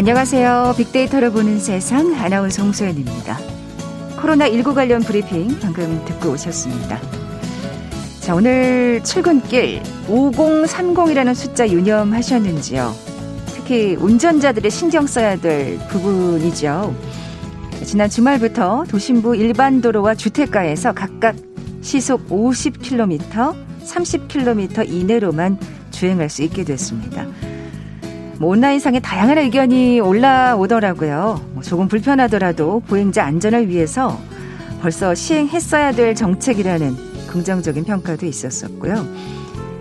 안녕하세요. 0.00 0.76
빅데이터를 0.78 1.30
보는 1.30 1.58
세상 1.58 2.14
아나운서 2.14 2.62
홍소연입니다. 2.62 3.38
코로나19 4.16 4.74
관련 4.74 5.02
브리핑 5.02 5.58
방금 5.60 6.02
듣고 6.06 6.30
오셨습니다. 6.30 6.98
자, 8.20 8.34
오늘 8.34 9.04
출근길 9.04 9.82
5030이라는 10.08 11.34
숫자 11.34 11.68
유념하셨는지요? 11.68 12.94
특히 13.48 13.94
운전자들의 13.94 14.70
신경 14.70 15.06
써야 15.06 15.36
될 15.36 15.76
부분이죠. 15.88 16.96
지난 17.84 18.08
주말부터 18.08 18.86
도심부 18.88 19.36
일반 19.36 19.82
도로와 19.82 20.14
주택가에서 20.14 20.94
각각 20.94 21.36
시속 21.82 22.26
50km, 22.30 23.54
30km 23.84 24.88
이내로만 24.88 25.58
주행할 25.90 26.30
수 26.30 26.42
있게 26.42 26.64
됐습니다. 26.64 27.26
뭐 28.40 28.48
온라인상에 28.52 29.00
다양한 29.00 29.36
의견이 29.36 30.00
올라오더라고요. 30.00 31.44
뭐 31.52 31.62
조금 31.62 31.88
불편하더라도 31.88 32.80
보행자 32.86 33.22
안전을 33.22 33.68
위해서 33.68 34.18
벌써 34.80 35.14
시행했어야 35.14 35.92
될 35.92 36.14
정책이라는 36.14 37.26
긍정적인 37.26 37.84
평가도 37.84 38.24
있었었고요. 38.24 39.06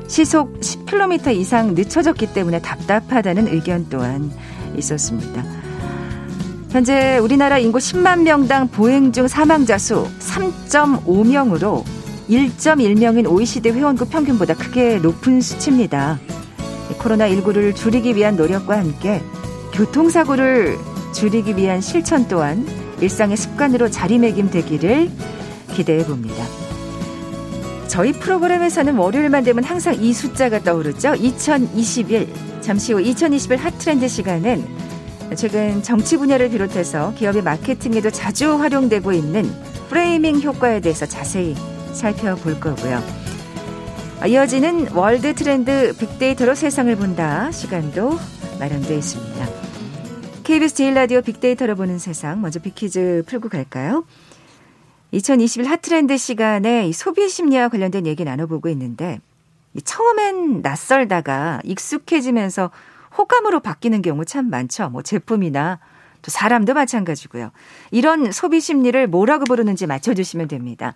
시속 0.10 0.60
10km 0.60 1.34
이상 1.38 1.74
늦춰졌기 1.74 2.34
때문에 2.34 2.60
답답하다는 2.60 3.48
의견 3.48 3.88
또한 3.90 4.30
있었습니다. 4.76 5.42
현재 6.70 7.18
우리나라 7.18 7.60
인구 7.60 7.78
10만 7.78 8.24
명당 8.24 8.68
보행 8.68 9.14
중 9.14 9.30
사망자 9.30 9.78
수 9.78 10.06
3.5명으로 10.20 11.86
1.1명인 12.30 13.26
OECD 13.26 13.70
회원국 13.70 14.10
평균보다 14.10 14.56
크게 14.56 14.98
높은 14.98 15.40
수치입니다. 15.40 16.20
코로나19를 17.00 17.76
줄이기 17.76 18.16
위한 18.16 18.36
노력과 18.36 18.78
함께 18.78 19.22
교통사고를 19.74 20.78
줄이기 21.14 21.56
위한 21.56 21.82
실천 21.82 22.28
또한 22.28 22.68
일상의 23.02 23.38
습관으로 23.38 23.90
자리매김되기를 23.90 25.10
기대해 25.74 26.06
봅니다. 26.06 26.46
저희 27.88 28.12
프로그램에서는 28.12 28.96
월요일만 28.96 29.44
되면 29.44 29.64
항상 29.64 29.96
이 30.00 30.14
숫자가 30.14 30.60
떠오르죠. 30.60 31.16
2021. 31.16 32.28
잠시 32.62 32.94
후 32.94 33.02
2021 33.02 33.58
핫트렌드 33.58 34.08
시간은 34.08 34.66
최근 35.36 35.82
정치 35.82 36.18
분야를 36.18 36.50
비롯해서 36.50 37.14
기업의 37.16 37.42
마케팅에도 37.44 38.12
자주 38.12 38.56
활용되고 38.56 39.12
있는 39.12 39.52
framing 39.90 40.42
효과에 40.42 40.80
대해서 40.82 41.06
자세히 41.06 41.56
살펴볼 41.94 42.60
거고요. 42.60 43.02
이어지는 44.28 44.92
월드 44.92 45.34
트렌드 45.34 45.96
빅데이터로 45.98 46.54
세상을 46.54 46.94
본다 46.98 47.50
시간도 47.52 48.12
마련되어 48.60 48.98
있습니다. 48.98 49.48
KBS 50.44 50.76
제일 50.76 50.94
라디오 50.94 51.22
빅데이터로 51.22 51.76
보는 51.76 52.00
세상 52.00 52.42
먼저 52.42 52.60
빅퀴즈 52.60 53.24
풀고 53.28 53.48
갈까요? 53.48 54.04
2021 55.12 55.66
핫트렌드 55.66 56.18
시간에 56.18 56.92
소비 56.92 57.30
심리와 57.30 57.70
관련된 57.70 58.06
얘기 58.06 58.26
나눠보고 58.26 58.68
있는데 58.70 59.22
처음엔 59.84 60.62
낯설다가 60.62 61.62
익숙해지면서 61.64 62.72
호감으로 63.18 63.62
바뀌는 63.62 64.02
경우 64.02 64.26
참 64.26 64.50
많죠. 64.50 64.90
뭐 64.90 65.02
제품이나 65.02 65.80
또 66.22 66.30
사람도 66.30 66.74
마찬가지고요. 66.74 67.52
이런 67.92 68.32
소비 68.32 68.60
심리를 68.60 69.08
뭐라고 69.08 69.46
부르는지 69.46 69.88
맞춰주시면 69.88 70.50
됩니다. 70.50 70.94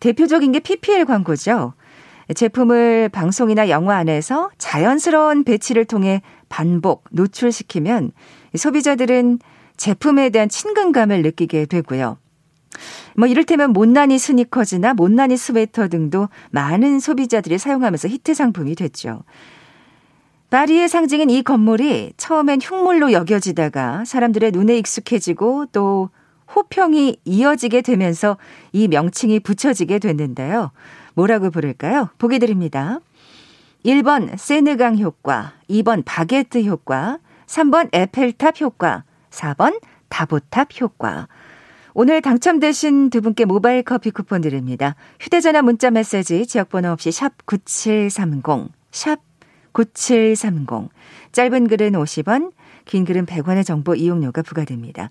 대표적인 0.00 0.52
게 0.52 0.60
PPL 0.60 1.04
광고죠. 1.04 1.74
제품을 2.34 3.08
방송이나 3.10 3.68
영화 3.68 3.96
안에서 3.96 4.50
자연스러운 4.58 5.44
배치를 5.44 5.84
통해 5.84 6.22
반복 6.48 7.04
노출시키면 7.10 8.12
소비자들은 8.56 9.38
제품에 9.76 10.30
대한 10.30 10.48
친근감을 10.48 11.22
느끼게 11.22 11.66
되고요. 11.66 12.18
뭐 13.16 13.26
이를테면 13.26 13.72
못난이 13.72 14.18
스니커즈나 14.18 14.94
못난이 14.94 15.36
스웨터 15.36 15.88
등도 15.88 16.28
많은 16.50 17.00
소비자들이 17.00 17.58
사용하면서 17.58 18.08
히트 18.08 18.34
상품이 18.34 18.74
됐죠. 18.74 19.24
파리의 20.50 20.88
상징인 20.88 21.30
이 21.30 21.42
건물이 21.42 22.12
처음엔 22.18 22.60
흉물로 22.60 23.12
여겨지다가 23.12 24.04
사람들의 24.04 24.52
눈에 24.52 24.76
익숙해지고 24.78 25.66
또 25.72 26.10
호평이 26.54 27.16
이어지게 27.24 27.80
되면서 27.80 28.36
이 28.72 28.86
명칭이 28.86 29.40
붙여지게 29.40 29.98
됐는데요. 29.98 30.70
뭐라고 31.14 31.50
부를까요? 31.50 32.10
보기 32.18 32.38
드립니다. 32.38 33.00
1번 33.84 34.36
세느강 34.36 34.98
효과, 34.98 35.54
2번 35.68 36.02
바게트 36.04 36.64
효과, 36.64 37.18
3번 37.46 37.88
에펠탑 37.92 38.60
효과, 38.60 39.04
4번 39.30 39.80
다보탑 40.08 40.80
효과. 40.80 41.28
오늘 41.94 42.22
당첨되신 42.22 43.10
두 43.10 43.20
분께 43.20 43.44
모바일 43.44 43.82
커피 43.82 44.10
쿠폰 44.10 44.40
드립니다. 44.40 44.94
휴대전화 45.20 45.62
문자 45.62 45.90
메시지 45.90 46.46
지역번호 46.46 46.90
없이 46.90 47.10
샵 47.10 47.44
9730, 47.44 48.70
샵 48.90 49.20
9730. 49.72 50.88
짧은 51.32 51.68
글은 51.68 51.92
50원, 51.92 52.52
긴 52.84 53.04
글은 53.04 53.26
100원의 53.26 53.64
정보 53.66 53.94
이용료가 53.94 54.42
부과됩니다. 54.42 55.10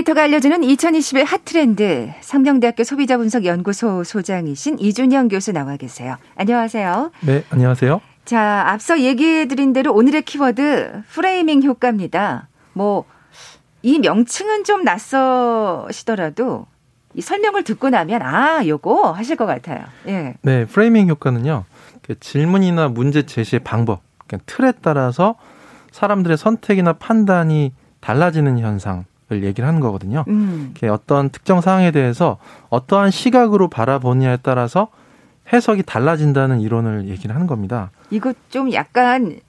빅데이터가 0.00 0.22
알려주는 0.24 0.62
2021 0.64 1.24
핫트렌드 1.24 2.12
상명대학교 2.20 2.84
소비자분석연구소 2.84 4.04
소장이신 4.04 4.78
이준영 4.78 5.28
교수 5.28 5.52
나와 5.52 5.76
계세요. 5.76 6.16
안녕하세요. 6.36 7.10
네, 7.20 7.44
안녕하세요. 7.50 8.00
자, 8.24 8.64
앞서 8.68 9.00
얘기해드린 9.00 9.72
대로 9.72 9.92
오늘의 9.94 10.22
키워드 10.22 11.02
framing 11.10 11.62
효과입니다. 11.62 12.48
뭐 12.72 13.04
이 13.82 13.98
명칭은 13.98 14.64
좀 14.64 14.84
낯서시더라도 14.84 16.66
이 17.14 17.20
설명을 17.20 17.64
듣고 17.64 17.90
나면 17.90 18.22
아, 18.22 18.64
요거 18.66 19.12
하실 19.12 19.36
것 19.36 19.46
같아요. 19.46 19.84
예. 20.06 20.34
네, 20.42 20.64
framing 20.66 21.08
효과는요. 21.08 21.64
질문이나 22.20 22.88
문제 22.88 23.24
제시의 23.24 23.60
방법, 23.60 24.02
틀에 24.46 24.72
따라서 24.82 25.36
사람들의 25.92 26.36
선택이나 26.36 26.94
판단이 26.94 27.72
달라지는 28.00 28.58
현상 28.58 29.04
얘기를 29.36 29.66
하는 29.66 29.80
거거든요. 29.80 30.24
음. 30.28 30.74
어떤 30.90 31.30
특정 31.30 31.60
사항에 31.60 31.90
대해서 31.90 32.38
어떠한 32.68 33.10
시각으로 33.10 33.68
바라보느냐에 33.68 34.38
따라서 34.42 34.88
해석이 35.52 35.82
달라진다는 35.82 36.60
이론을 36.60 37.08
얘기를 37.08 37.34
하는 37.34 37.46
겁니다. 37.46 37.90
이거 38.10 38.32
좀 38.50 38.72
약간 38.72 39.40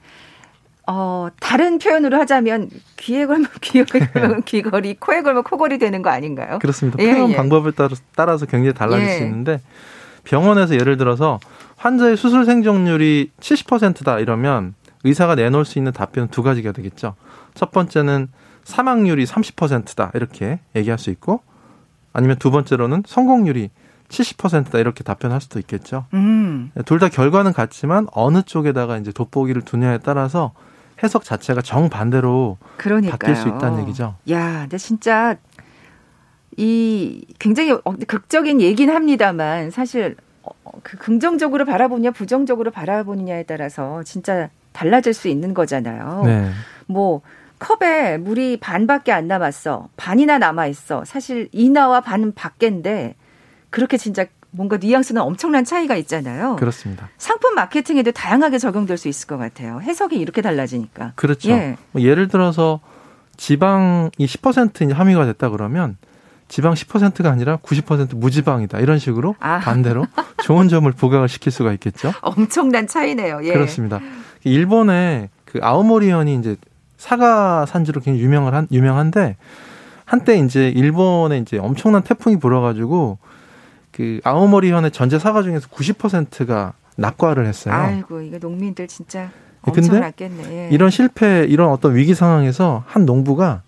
어, 0.88 1.28
다른 1.40 1.78
표현으로 1.78 2.18
하자면 2.18 2.70
귀에 2.98 3.26
걸면 3.26 3.48
귀에 3.62 3.84
걸면 3.84 4.44
귀걸이, 4.46 4.96
코에 5.00 5.22
걸면 5.22 5.44
코걸이 5.44 5.78
되는 5.78 6.02
거 6.02 6.10
아닌가요? 6.10 6.60
그렇습니다. 6.60 6.98
표현 6.98 7.30
예, 7.30 7.34
예. 7.34 7.36
방법에 7.36 7.72
따라서 8.16 8.46
굉장히 8.46 8.74
달라질 8.74 9.08
예. 9.08 9.18
수 9.18 9.24
있는데 9.24 9.62
병원에서 10.24 10.76
예를 10.76 10.98
들어서 10.98 11.40
환자의 11.78 12.18
수술 12.18 12.46
생존율이 12.46 13.32
70%다 13.40 14.20
이러면 14.20 14.74
의사가 15.04 15.36
내놓을 15.36 15.66
수 15.66 15.80
있는 15.80 15.92
답변은 15.92 16.30
두 16.30 16.44
가지가 16.44 16.72
되겠죠. 16.74 17.16
첫 17.54 17.72
번째는 17.72 18.28
사망률이 18.64 19.26
30%다 19.26 20.12
이렇게 20.14 20.60
얘기할 20.76 20.98
수 21.00 21.10
있고 21.10 21.42
아니면 22.14 22.38
두 22.38 22.52
번째로는 22.52 23.04
성공률이 23.06 23.70
70%다 24.10 24.80
이렇게 24.80 25.04
답변할 25.04 25.40
수도 25.42 25.60
있겠죠. 25.60 26.06
음. 26.14 26.72
둘다 26.86 27.10
결과는 27.10 27.54
같지만 27.54 28.08
어느 28.12 28.42
쪽에다가 28.42 28.98
이제 28.98 29.12
돋보기를 29.12 29.62
두냐에 29.62 30.00
따라서 30.00 30.52
해석 31.02 31.24
자체가 31.24 31.62
정반대로 31.62 32.58
그러니까요. 32.78 33.18
바뀔 33.18 33.36
수 33.36 33.48
있다는 33.48 33.82
얘기죠. 33.84 34.16
야, 34.30 34.62
근데 34.62 34.78
진짜 34.78 35.38
이 36.58 37.26
굉장히 37.40 37.72
어, 37.72 37.96
극적인 38.08 38.62
얘기는 38.62 38.94
합니다만 38.94 39.72
사실 39.72 40.18
어, 40.44 40.52
그 40.84 40.98
긍정적으로 40.98 41.66
바라보냐 41.66 42.12
부정적으로 42.12 42.72
바라보느냐에 42.72 43.44
따라서 43.44 44.04
진짜 44.04 44.50
달라질 44.74 45.14
수 45.14 45.28
있는 45.28 45.54
거잖아요. 45.54 46.24
네. 46.26 46.52
뭐 46.88 47.22
컵에 47.62 48.18
물이 48.18 48.58
반밖에 48.60 49.12
안 49.12 49.28
남았어. 49.28 49.88
반이나 49.96 50.40
남아 50.40 50.66
있어. 50.66 51.06
사실 51.06 51.48
이나와 51.52 52.02
반은 52.02 52.34
밖인데 52.34 53.16
그렇게 53.70 53.98
진짜 53.98 54.26
뭔가 54.50 54.78
뉘앙스는 54.78 55.22
엄청난 55.22 55.64
차이가 55.64 55.96
있잖아요. 55.96 56.56
그렇습니다. 56.56 57.10
상품 57.18 57.54
마케팅에도 57.54 58.12
다양하게 58.12 58.58
적용될 58.58 58.98
수 58.98 59.08
있을 59.08 59.28
것 59.28 59.38
같아요. 59.38 59.80
해석이 59.80 60.18
이렇게 60.18 60.42
달라지니까. 60.42 61.14
그렇죠. 61.16 61.52
예. 61.52 61.78
뭐 61.92 62.02
예를 62.02 62.28
들어서 62.28 62.80
지방이 63.38 64.10
10% 64.20 64.82
이제 64.82 64.94
함유가 64.94 65.26
됐다 65.26 65.50
그러면 65.50 65.98
지방 66.48 66.74
10%가 66.74 67.30
아니라 67.30 67.58
90% 67.58 68.16
무지방이다. 68.18 68.80
이런 68.80 68.98
식으로 68.98 69.36
아. 69.40 69.60
반대로 69.60 70.08
좋은 70.44 70.68
점을 70.68 70.92
부각을 70.92 71.30
시킬 71.30 71.52
수가 71.52 71.72
있겠죠. 71.74 72.12
엄청난 72.22 72.88
차이네요. 72.88 73.42
예. 73.44 73.54
그렇습니다. 73.54 74.00
일본의 74.44 75.30
그 75.46 75.60
아오모리현이 75.62 76.36
이제 76.36 76.58
사과 77.02 77.66
산지로 77.66 78.00
굉장히 78.00 78.24
유명을 78.24 78.54
한 78.54 78.68
유명한데 78.72 79.36
한때 80.06 80.38
이제 80.38 80.70
일본에 80.70 81.40
이제 81.40 81.58
엄청난 81.58 82.04
태풍이 82.04 82.38
불어가지고 82.38 83.18
그 83.90 84.20
아오모리 84.24 84.72
현의 84.72 84.92
전체 84.92 85.18
사과 85.18 85.42
중에서 85.42 85.68
90%가 85.70 86.74
낙과를 86.98 87.48
했어요. 87.48 87.74
아이고 87.74 88.22
이거 88.22 88.38
농민들 88.38 88.88
진짜 88.88 89.32
엄청 89.64 90.00
났겠네. 90.00 90.44
예. 90.52 90.70
이런 90.72 90.92
실패, 90.92 91.44
이런 91.50 91.72
어떤 91.72 91.96
위기 91.96 92.14
상황에서 92.14 92.84
한 92.86 93.08
농부가 93.08 93.64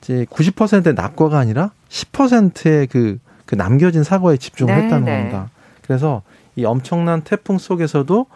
이제 0.00 0.24
90%의 0.30 0.94
낙과가 0.94 1.40
아니라 1.40 1.72
10%의 1.88 2.86
그, 2.86 3.18
그 3.46 3.56
남겨진 3.56 4.04
사과에 4.04 4.36
집중을 4.36 4.72
네, 4.72 4.82
했다는 4.84 5.04
네. 5.06 5.16
겁니다. 5.16 5.50
그래서 5.82 6.22
이 6.54 6.64
엄청난 6.64 7.22
태풍 7.22 7.58
속에서도 7.58 8.26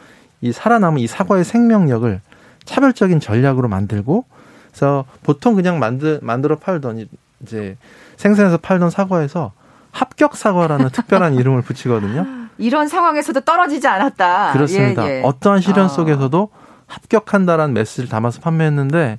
이 0.41 0.51
살아남은 0.51 0.99
이 0.99 1.07
사과의 1.07 1.45
생명력을 1.45 2.21
차별적인 2.65 3.21
전략으로 3.21 3.69
만들고 3.69 4.25
그래서 4.69 5.05
보통 5.23 5.55
그냥 5.55 5.79
만들 5.79 6.19
만들어 6.23 6.59
팔던 6.59 7.07
이제 7.43 7.77
생산해서 8.17 8.59
팔던 8.59 8.91
사과에서 8.91 9.53
합격 9.93 10.37
사과라는 10.37 10.91
특별한 10.93 11.35
이름을 11.35 11.63
붙이거든요. 11.63 12.27
이런 12.59 12.89
상황에서도 12.89 13.41
떨어지지 13.41 13.87
않았다. 13.87 14.53
그렇습니다. 14.53 15.07
예, 15.09 15.19
예. 15.19 15.23
어떠한 15.23 15.61
시련 15.61 15.87
아. 15.87 15.89
속에서도 15.89 16.49
합격한다라는 16.87 17.75
메시지를 17.75 18.09
담아서 18.09 18.41
판매했는데 18.41 19.19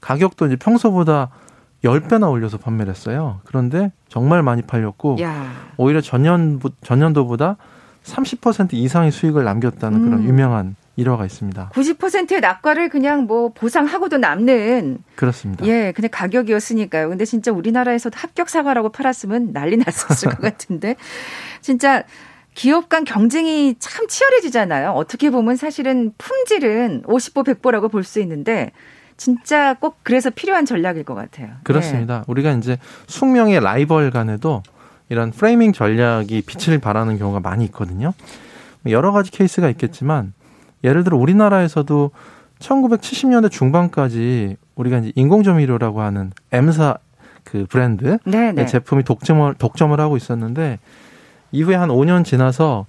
가격도 0.00 0.46
이제 0.46 0.56
평소보다 0.56 1.30
10배나 1.84 2.30
올려서 2.30 2.58
판매를 2.58 2.92
했어요. 2.92 3.40
그런데 3.44 3.92
정말 4.08 4.42
많이 4.42 4.62
팔렸고 4.62 5.18
야. 5.20 5.50
오히려 5.76 6.00
전년 6.00 6.60
전년도보다 6.82 7.56
30% 8.04 8.74
이상의 8.74 9.10
수익을 9.12 9.44
남겼다는 9.44 9.98
음. 10.00 10.04
그런 10.04 10.24
유명한 10.24 10.76
일화가 10.96 11.24
있습니다. 11.24 11.70
90%의 11.72 12.40
낙과를 12.40 12.88
그냥 12.88 13.24
뭐 13.24 13.50
보상하고도 13.52 14.18
남는 14.18 14.98
그렇습니다. 15.16 15.64
예, 15.66 15.92
근데 15.94 16.08
가격이었으니까요. 16.08 17.08
근데 17.08 17.24
진짜 17.24 17.52
우리나라에서도 17.52 18.16
합격 18.18 18.48
사과라고 18.50 18.90
팔았으면 18.90 19.52
난리 19.52 19.76
났었을 19.76 20.28
것 20.30 20.40
같은데 20.42 20.96
진짜 21.60 22.02
기업 22.54 22.88
간 22.88 23.04
경쟁이 23.04 23.76
참 23.78 24.08
치열해지잖아요. 24.08 24.90
어떻게 24.90 25.30
보면 25.30 25.56
사실은 25.56 26.12
품질은 26.18 27.02
50보 27.06 27.46
100보라고 27.46 27.90
볼 27.90 28.02
수 28.04 28.20
있는데 28.20 28.72
진짜 29.16 29.74
꼭 29.74 29.98
그래서 30.02 30.30
필요한 30.30 30.64
전략일 30.66 31.04
것 31.04 31.14
같아요. 31.14 31.50
그렇습니다. 31.62 32.18
네. 32.18 32.24
우리가 32.26 32.52
이제 32.52 32.78
숙명의 33.06 33.60
라이벌 33.60 34.10
간에도 34.10 34.62
이런 35.08 35.30
framing 35.30 35.72
전략이 35.72 36.42
빛을 36.42 36.78
발하는 36.78 37.18
경우가 37.18 37.40
많이 37.40 37.64
있거든요. 37.66 38.12
여러 38.88 39.12
가지 39.12 39.30
케이스가 39.30 39.68
있겠지만 39.70 40.32
예를 40.84 41.04
들어 41.04 41.16
우리나라에서도 41.16 42.10
1970년대 42.58 43.50
중반까지 43.50 44.56
우리가 44.74 44.98
이제 44.98 45.12
인공조미료라고 45.14 46.00
하는 46.02 46.32
M사 46.52 46.96
그 47.44 47.66
브랜드 47.68 48.18
네네. 48.24 48.52
네. 48.52 48.66
제품이 48.66 49.02
독점을 49.04 49.54
독점을 49.54 49.98
하고 49.98 50.16
있었는데 50.16 50.78
이후에 51.52 51.74
한 51.74 51.88
5년 51.88 52.24
지나서 52.24 52.86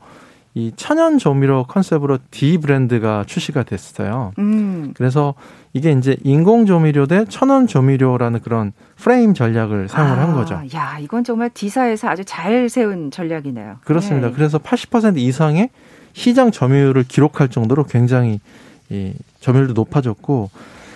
이 0.54 0.74
천연 0.76 1.18
조미료 1.18 1.64
컨셉으로 1.64 2.18
D 2.30 2.58
브랜드가 2.58 3.24
출시가 3.26 3.64
됐어요. 3.64 4.34
음. 4.38 4.92
그래서 4.96 5.34
이게 5.72 5.94
이제 5.94 6.18
인공 6.24 6.66
조미료 6.66 7.06
대 7.08 7.24
천연 7.26 7.68
조미료라는 7.68 8.42
그런 8.42 8.74
프레임 8.98 9.34
전략을 9.34 9.88
사용을 9.88 10.20
아, 10.20 10.22
한 10.24 10.34
거죠. 10.34 10.62
야, 10.76 10.98
이건 11.00 11.24
정말 11.24 11.52
D사에서 11.54 12.10
아주 12.10 12.26
잘 12.26 12.68
세운 12.68 13.12
전략이네요. 13.12 13.78
그렇습니다. 13.86 14.28
네. 14.28 14.34
그래서 14.34 14.58
80% 14.58 15.18
이상의 15.18 15.70
시장 16.14 16.52
점유율을 16.52 17.04
기록할 17.04 17.50
정도로 17.50 17.86
굉장히 17.86 18.40
이 18.90 19.14
점유율도 19.40 19.74
높아졌고 19.74 20.50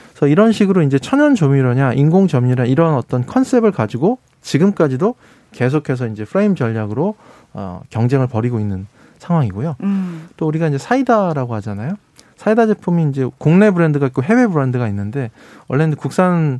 그래서 0.10 0.28
이런 0.28 0.52
식으로 0.52 0.82
이제 0.82 0.98
천연 1.00 1.36
조미료냐 1.36 1.94
인공 1.94 2.28
조미료냐 2.28 2.66
이런 2.66 2.96
어떤 2.96 3.26
컨셉을 3.26 3.72
가지고 3.72 4.18
지금까지도 4.42 5.16
계속해서 5.52 6.08
이제 6.08 6.26
프레임 6.26 6.56
전략으로 6.56 7.16
어, 7.54 7.82
경쟁을 7.90 8.28
벌이고 8.28 8.60
있는 8.60 8.88
상황이고요. 9.20 9.76
음. 9.82 10.28
또 10.38 10.46
우리가 10.48 10.68
이제 10.68 10.78
사이다라고 10.78 11.56
하잖아요. 11.56 11.96
사이다 12.36 12.68
제품이 12.68 13.10
이제 13.10 13.28
국내 13.38 13.72
브랜드가 13.72 14.08
있고 14.08 14.22
해외 14.24 14.46
브랜드가 14.48 14.88
있는데 14.90 15.32
원래는 15.68 15.96
국산 15.96 16.60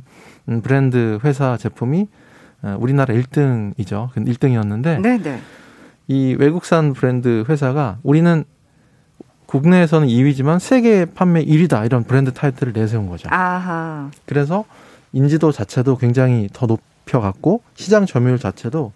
브랜드 0.62 1.18
회사 1.22 1.56
제품이 1.56 2.08
어, 2.62 2.76
우리나라 2.80 3.14
1등이죠. 3.14 4.12
1등이었는데 4.14 5.00
네네. 5.00 5.40
이 6.08 6.36
외국산 6.38 6.92
브랜드 6.92 7.44
회사가 7.48 7.98
우리는 8.02 8.44
국내에서는 9.46 10.08
2위지만 10.08 10.58
세계 10.58 11.04
판매 11.04 11.44
1위다 11.44 11.84
이런 11.86 12.04
브랜드 12.04 12.32
타이틀을 12.32 12.72
내세운 12.72 13.08
거죠. 13.08 13.28
아하. 13.30 14.10
그래서 14.24 14.64
인지도 15.12 15.52
자체도 15.52 15.98
굉장히 15.98 16.48
더 16.52 16.66
높여갔고 16.66 17.62
시장 17.74 18.06
점유율 18.06 18.38
자체도 18.38 18.92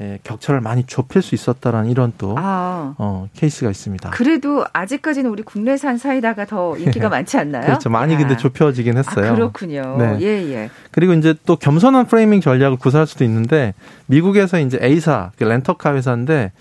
예, 0.00 0.18
격차를 0.24 0.62
많이 0.62 0.84
좁힐 0.84 1.20
수 1.20 1.34
있었다라는 1.34 1.90
이런 1.90 2.12
또 2.16 2.34
아. 2.38 2.94
어, 2.96 3.28
케이스가 3.34 3.70
있습니다. 3.70 4.10
그래도 4.10 4.64
아직까지는 4.72 5.30
우리 5.30 5.42
국내산 5.42 5.98
사이다가 5.98 6.46
더 6.46 6.76
인기가 6.78 7.08
많지 7.10 7.36
않나요? 7.36 7.66
그렇죠. 7.66 7.90
많이 7.90 8.14
야. 8.14 8.18
근데 8.18 8.36
좁혀지긴 8.36 8.96
아, 8.96 9.00
했어요. 9.00 9.32
아, 9.32 9.34
그렇군요. 9.34 9.96
네. 9.98 10.18
예, 10.20 10.26
예. 10.54 10.70
그리고 10.90 11.12
이제 11.12 11.34
또 11.44 11.56
겸손한 11.56 12.06
framing 12.06 12.40
전략을 12.40 12.78
구사할 12.78 13.06
수도 13.06 13.24
있는데 13.24 13.74
미국에서 14.06 14.58
이제 14.58 14.78
A사, 14.82 15.32
그 15.36 15.44
렌터카 15.44 15.94
회사인데 15.94 16.52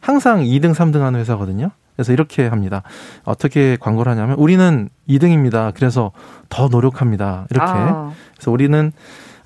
항상 0.00 0.42
2등, 0.44 0.72
3등 0.72 1.00
하는 1.00 1.18
회사거든요. 1.18 1.70
그래서 1.96 2.12
이렇게 2.12 2.46
합니다. 2.46 2.82
어떻게 3.24 3.76
광고를 3.80 4.12
하냐면 4.12 4.36
우리는 4.36 4.90
2등입니다. 5.08 5.72
그래서 5.74 6.12
더 6.48 6.68
노력합니다. 6.68 7.46
이렇게. 7.50 7.66
아. 7.68 8.12
그래서 8.36 8.50
우리는 8.52 8.92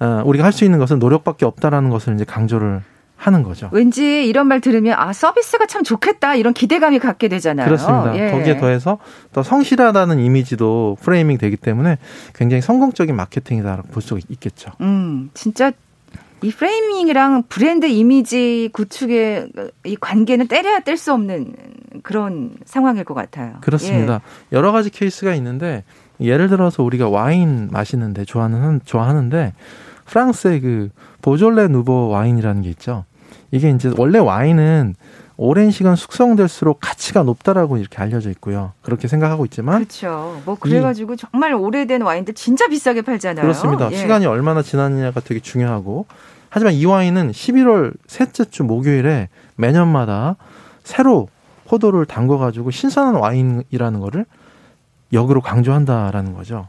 어, 0.01 0.23
우리가 0.25 0.45
할 0.45 0.53
수 0.53 0.65
있는 0.65 0.79
것은 0.79 0.99
노력밖에 0.99 1.47
없다라는 1.47 1.91
것을 1.91 2.15
이제 2.15 2.25
강조를 2.25 2.83
하는 3.21 3.43
거죠. 3.43 3.69
왠지 3.71 4.27
이런 4.27 4.47
말 4.49 4.63
들으면 4.63 4.95
아 4.99 5.13
서비스가 5.13 5.67
참 5.67 5.83
좋겠다 5.85 6.37
이런 6.37 6.55
기대감이 6.55 6.99
갖게 6.99 7.29
되잖아요. 7.29 7.67
그렇습니다. 7.67 8.17
예. 8.19 8.31
거기에 8.31 8.57
더해서 8.57 8.99
더 9.33 9.43
성실하다는 9.43 10.19
이미지도 10.21 10.97
framing 11.03 11.37
되기 11.37 11.57
때문에 11.59 11.99
굉장히 12.35 12.63
성공적인 12.63 13.15
마케팅이다라고 13.15 13.89
볼 13.89 14.01
수 14.03 14.19
있겠죠. 14.31 14.71
음, 14.81 15.29
진짜 15.35 15.71
이 16.43 16.51
framing이랑 16.51 17.43
브랜드 17.51 17.85
이미지 17.85 18.71
구축의 18.73 19.51
이 19.85 19.97
관계는 19.97 20.49
때려야 20.49 20.81
뗄 20.81 20.97
수 20.97 21.13
없는 21.13 21.53
그런 22.03 22.53
상황일 22.65 23.05
것 23.05 23.13
같아요. 23.13 23.57
그렇습니다. 23.61 24.15
예. 24.51 24.57
여러 24.57 24.73
가지 24.73 24.89
케이스가 24.89 25.35
있는데 25.35 25.85
예를 26.23 26.49
들어서 26.49 26.83
우리가 26.83 27.11
와인 27.11 27.69
마시는데 27.71 28.25
좋아하는 28.25 28.81
좋아하는데 28.87 29.53
프랑스의 30.07 30.61
그 30.61 30.89
보졸레 31.21 31.69
누보 31.69 32.09
와인이라는 32.09 32.63
게 32.63 32.71
있죠. 32.71 33.05
이게 33.51 33.71
이제 33.71 33.93
원래 33.97 34.19
와인은 34.19 34.95
오랜 35.37 35.71
시간 35.71 35.97
숙성될수록 35.97 36.81
가치가 36.81 37.23
높다라고 37.23 37.79
이렇게 37.79 37.97
알려져 37.99 38.29
있고요. 38.31 38.73
그렇게 38.83 39.09
생각하고 39.09 39.47
있지만 39.47 39.77
그렇죠. 39.77 40.41
뭐 40.45 40.55
그래가지고 40.57 41.17
정말 41.17 41.55
오래된 41.55 42.03
와인들 42.03 42.35
진짜 42.35 42.69
비싸게 42.69 43.03
팔잖아요. 43.03 43.43
그렇습니다. 43.43 43.91
예. 43.91 43.97
시간이 43.97 44.27
얼마나 44.27 44.61
지났느냐가 44.61 45.21
되게 45.21 45.41
중요하고 45.41 46.05
하지만 46.51 46.75
이 46.75 46.85
와인은 46.85 47.31
11월 47.31 47.95
셋째 48.07 48.45
주 48.45 48.65
목요일에 48.65 49.29
매년마다 49.57 50.37
새로 50.85 51.29
포도를 51.67 52.05
담궈가지고 52.05 52.71
신선한 52.71 53.15
와인이라는 53.15 54.01
거를 54.01 54.27
역으로 55.13 55.41
강조한다라는 55.41 56.35
거죠. 56.35 56.69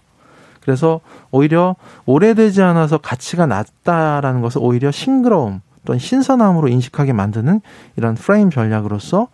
그래서 0.61 1.01
오히려 1.31 1.75
오래되지 2.05 2.61
않아서 2.61 2.99
가치가 2.99 3.47
낮다라는 3.47 4.41
것을 4.41 4.61
오히려 4.61 4.91
싱그러움 4.91 5.61
또는 5.85 5.99
신선함으로 5.99 6.67
인식하게 6.67 7.13
만드는 7.13 7.61
이런 7.97 8.15
프레임 8.15 8.49
전략으로서 8.49 9.27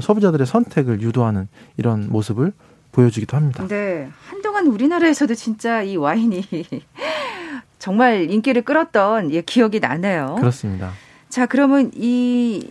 소비자들의 0.00 0.46
선택을 0.46 1.02
유도하는 1.02 1.48
이런 1.76 2.08
모습을 2.08 2.52
보여주기도 2.92 3.36
합니다. 3.36 3.66
네. 3.68 4.08
한동안 4.26 4.66
우리나라에서도 4.66 5.34
진짜 5.34 5.82
이 5.82 5.96
와인이 5.96 6.44
정말 7.78 8.30
인기를 8.30 8.62
끌었던 8.62 9.30
예, 9.32 9.42
기억이 9.42 9.80
나네요. 9.80 10.36
그렇습니다. 10.38 10.92
자, 11.28 11.46
그러면 11.46 11.90
이 11.94 12.68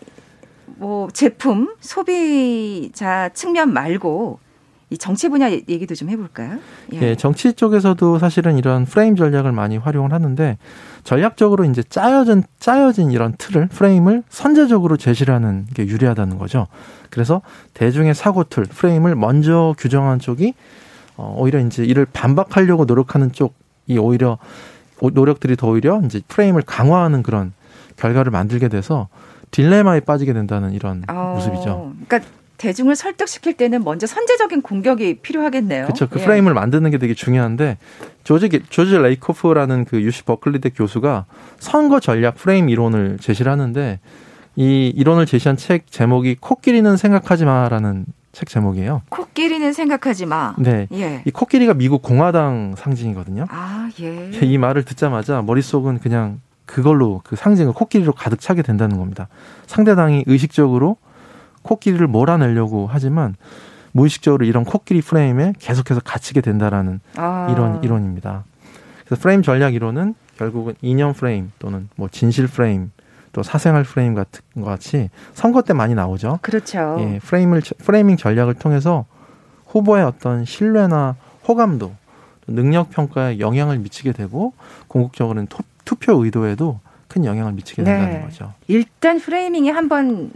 뭐 0.80 1.10
제품 1.12 1.76
소비자 1.82 3.30
측면 3.34 3.74
말고 3.74 4.40
이 4.91 4.98
정치 4.98 5.29
분야 5.29 5.51
얘기도 5.51 5.93
좀 5.93 6.10
해볼까요? 6.10 6.58
예. 6.93 7.01
예. 7.01 7.15
정치 7.15 7.53
쪽에서도 7.53 8.17
사실은 8.17 8.58
이런 8.58 8.86
프레임 8.86 9.15
전략을 9.15 9.51
많이 9.51 9.77
활용을 9.77 10.13
하는데 10.13 10.58
전략적으로 11.03 11.65
이제 11.65 11.84
짜여진 11.84 12.43
짜여진 12.60 13.12
이런 13.12 13.36
틀을 13.38 13.67
프레임을 13.67 14.24
선제적으로 14.29 14.98
제시를 14.98 15.34
하는 15.34 15.67
게 15.75 15.86
유리하다는 15.86 16.39
거죠. 16.39 16.67
그래서 17.12 17.41
대중의 17.75 18.15
사고 18.15 18.43
틀 18.43 18.63
프레임을 18.63 19.15
먼저 19.15 19.75
규정한 19.77 20.19
쪽이 20.19 20.55
어, 21.17 21.36
오히려 21.38 21.60
이제 21.60 21.84
이를 21.84 22.05
반박하려고 22.05 22.86
노력하는 22.86 23.31
쪽이 23.31 23.98
오히려 24.00 24.39
노력들이 25.01 25.55
더 25.55 25.67
오히려 25.67 26.01
이제 26.03 26.22
프레임을 26.27 26.63
강화하는 26.63 27.22
그런 27.22 27.53
결과를 27.98 28.31
만들게 28.31 28.69
돼서 28.69 29.08
딜레마에 29.51 30.00
빠지게 30.01 30.34
된다는 30.34 30.74
이런 30.74 31.03
어, 31.10 31.34
모습이죠. 31.36 31.93
그러니까 32.08 32.29
대중을 32.60 32.96
설득시킬 32.96 33.54
때는 33.54 33.84
먼저 33.84 34.06
선제적인 34.06 34.62
공격이 34.62 35.20
필요하겠네요. 35.22 35.86
그렇죠. 35.86 36.08
그 36.08 36.20
예. 36.20 36.25
프레임을 36.25 36.54
만드는 36.54 36.92
게 36.92 36.98
되게 37.00 37.16
중요한데 37.16 37.78
조지 38.24 38.50
조지 38.70 38.98
레이코프라는 38.98 39.86
그 39.86 40.01
UC 40.01 40.24
버클리대 40.24 40.72
교수가 40.72 41.25
선거 41.58 42.00
전략 42.00 42.36
프레임 42.36 42.70
이론을 42.70 43.18
제시를 43.20 43.51
하는데 43.51 44.00
이 44.56 44.94
이론을 44.96 45.25
제시한 45.25 45.58
책 45.58 45.89
제목이 45.89 46.36
코끼리는 46.39 46.96
생각하지 46.98 47.46
마라는 47.46 48.06
책 48.34 48.50
제목이에요. 48.50 49.01
코끼리는 49.10 49.72
생각하지 49.74 50.25
마. 50.25 50.54
네. 50.60 50.88
예. 50.92 51.24
이 51.25 51.32
코끼리가 51.32 51.74
미국 51.74 52.01
공화당 52.01 52.75
상징이거든요. 52.78 53.46
아, 53.50 53.89
예. 54.01 54.30
이 54.42 54.58
말을 54.58 54.84
듣자마자 54.84 55.42
머릿속은 55.42 56.00
그냥 56.00 56.42
그걸로 56.66 57.22
그 57.24 57.36
상징을 57.36 57.74
코끼리로 57.74 58.12
가득 58.13 58.42
차게 58.42 58.62
된다는 58.62 58.98
겁니다. 58.98 59.30
상대당이 59.66 60.25
의식적으로 60.28 60.98
코끼리를 61.62 62.06
몰아내려고 62.08 62.88
하지만 62.89 63.36
무의식적으로 63.92 64.46
이런 64.46 64.63
코끼리 64.63 65.01
프레임에 65.01 65.54
계속해서 65.60 66.01
갇히게 66.01 66.42
된다라는 66.42 67.00
아. 67.16 67.48
이런 67.51 67.84
이론입니다. 67.84 68.44
그래서 69.06 69.22
프레임 69.22 69.42
전략 69.42 69.74
이론은 69.74 70.16
결국은 70.38 70.75
이념 70.82 71.13
프레임 71.13 71.51
또는 71.60 71.89
뭐 71.96 72.08
진실 72.12 72.48
프레임 72.48 72.92
또 73.34 73.44
사생활 73.44 73.84
프레임 73.84 74.16
같은 74.16 74.42
것 74.56 74.66
같이 74.66 75.10
선거 75.34 75.62
때 75.62 75.74
많이 75.74 75.96
나오죠. 75.96 76.39
그렇죠. 76.42 76.98
예, 77.00 77.20
프레임을 77.20 77.62
framing 77.80 78.18
전략을 78.18 78.56
통해서 78.56 79.06
후보의 79.68 80.04
어떤 80.04 80.46
신뢰나 80.46 81.16
호감도 81.48 81.94
능력 82.48 82.89
평가에 82.89 83.39
영향을 83.39 83.78
미치게 83.80 84.13
되고 84.13 84.54
궁극적으로는 84.88 85.48
투표 85.86 86.24
의도에도 86.24 86.80
큰 87.08 87.25
영향을 87.25 87.54
미치게 87.54 87.84
된다는 87.84 88.20
네. 88.20 88.22
거죠. 88.22 88.54
일단 88.68 89.20
프레이밍이 89.20 89.70
한번 89.70 90.32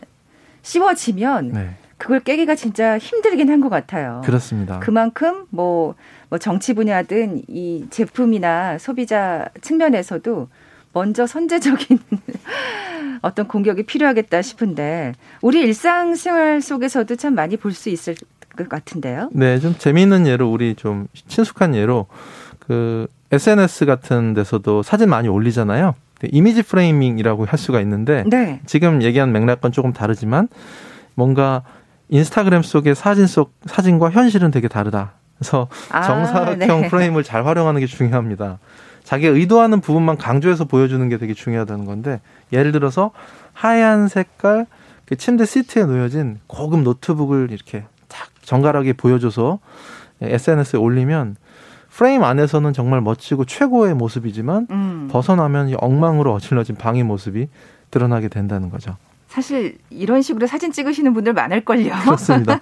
씌워지면 0.63 1.51
네. 1.51 1.75
그걸 1.97 2.19
깨기가 2.19 2.55
진짜 2.55 2.97
힘들긴 2.97 3.49
한 3.49 3.61
것 3.61 3.69
같아요. 3.69 4.21
그렇습니다. 4.25 4.79
그만큼 4.79 5.45
뭐, 5.51 5.95
뭐 6.29 6.39
정치 6.39 6.73
분야든 6.73 7.43
이 7.47 7.85
제품이나 7.91 8.77
소비자 8.77 9.47
측면에서도 9.61 10.49
먼저 10.93 11.25
선제적인 11.27 11.99
어떤 13.21 13.47
공격이 13.47 13.83
필요하겠다 13.83 14.41
싶은데 14.41 15.13
우리 15.41 15.61
일상생활 15.61 16.61
속에서도 16.61 17.15
참 17.15 17.35
많이 17.35 17.55
볼 17.57 17.71
수 17.73 17.89
있을 17.89 18.15
것 18.55 18.67
같은데요. 18.69 19.29
네, 19.31 19.59
좀 19.59 19.75
재미있는 19.77 20.27
예로 20.27 20.51
우리 20.51 20.75
좀 20.75 21.07
친숙한 21.27 21.73
예로 21.73 22.07
그 22.59 23.07
SNS 23.31 23.85
같은 23.85 24.33
데서도 24.33 24.83
사진 24.83 25.09
많이 25.09 25.27
올리잖아요. 25.27 25.95
이미지 26.31 26.63
프레이밍이라고 26.63 27.45
할 27.45 27.59
수가 27.59 27.81
있는데 27.81 28.23
네. 28.27 28.61
지금 28.65 29.01
얘기한 29.01 29.31
맥락과 29.31 29.69
조금 29.69 29.93
다르지만 29.93 30.47
뭔가 31.15 31.63
인스타그램 32.09 32.61
속의 32.61 32.95
사진 32.95 33.27
속 33.27 33.53
사진과 33.65 34.11
현실은 34.11 34.51
되게 34.51 34.67
다르다. 34.67 35.13
그래서 35.37 35.67
아, 35.89 36.01
정사각형 36.03 36.81
네. 36.81 36.89
프레임을 36.89 37.23
잘 37.23 37.45
활용하는 37.45 37.81
게 37.81 37.87
중요합니다. 37.87 38.59
자기가 39.03 39.33
의도하는 39.33 39.81
부분만 39.81 40.17
강조해서 40.17 40.65
보여주는 40.65 41.07
게 41.09 41.17
되게 41.17 41.33
중요하다는 41.33 41.85
건데 41.85 42.21
예를 42.53 42.71
들어서 42.71 43.11
하얀 43.51 44.07
색깔 44.07 44.65
그 45.05 45.17
침대 45.17 45.45
시트에 45.45 45.83
놓여진 45.85 46.39
고급 46.47 46.81
노트북을 46.81 47.49
이렇게 47.51 47.83
탁 48.07 48.29
정갈하게 48.43 48.93
보여줘서 48.93 49.59
SNS에 50.21 50.79
올리면 50.79 51.35
프레임 51.93 52.23
안에서는 52.23 52.73
정말 52.73 53.01
멋지고 53.01 53.45
최고의 53.45 53.93
모습이지만 53.93 54.67
음. 54.71 55.07
벗어나면 55.11 55.69
이 55.69 55.75
엉망으로 55.77 56.33
어질러진 56.33 56.75
방의 56.75 57.03
모습이 57.03 57.49
드러나게 57.91 58.29
된다는 58.29 58.71
거죠. 58.71 58.97
사실 59.27 59.77
이런 59.91 60.23
식으로 60.23 60.47
사진 60.47 60.71
찍으시는 60.71 61.13
분들 61.13 61.33
많을걸요. 61.33 61.91
그렇습니다. 62.03 62.61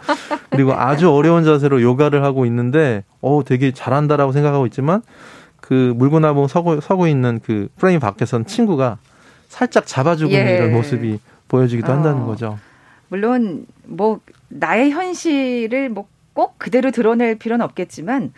그리고 0.50 0.74
아주 0.74 1.10
어려운 1.10 1.46
자세로 1.46 1.82
요가를 1.82 2.26
하고 2.26 2.46
있는데, 2.46 3.06
어, 3.22 3.42
되게 3.46 3.72
잘한다라고 3.72 4.34
생각하고 4.34 4.66
있지만, 4.66 5.02
그 5.62 5.94
물구나무 5.96 6.50
서고, 6.50 6.82
서고 6.82 7.08
있는 7.08 7.40
그 7.42 7.70
프레임 7.78 8.02
밖에선 8.02 8.46
친구가 8.46 8.98
살짝 9.48 9.86
잡아주고 9.88 10.32
있는 10.32 10.46
예. 10.46 10.56
이런 10.58 10.74
모습이 10.74 11.20
보여지기도 11.48 11.90
어. 11.90 11.96
한다는 11.96 12.26
거죠. 12.26 12.58
물론, 13.08 13.66
뭐, 13.86 14.20
나의 14.50 14.92
현실을 14.92 15.88
뭐 15.90 16.06
꼭 16.34 16.58
그대로 16.58 16.92
드러낼 16.92 17.36
필요는 17.36 17.64
없겠지만, 17.66 18.34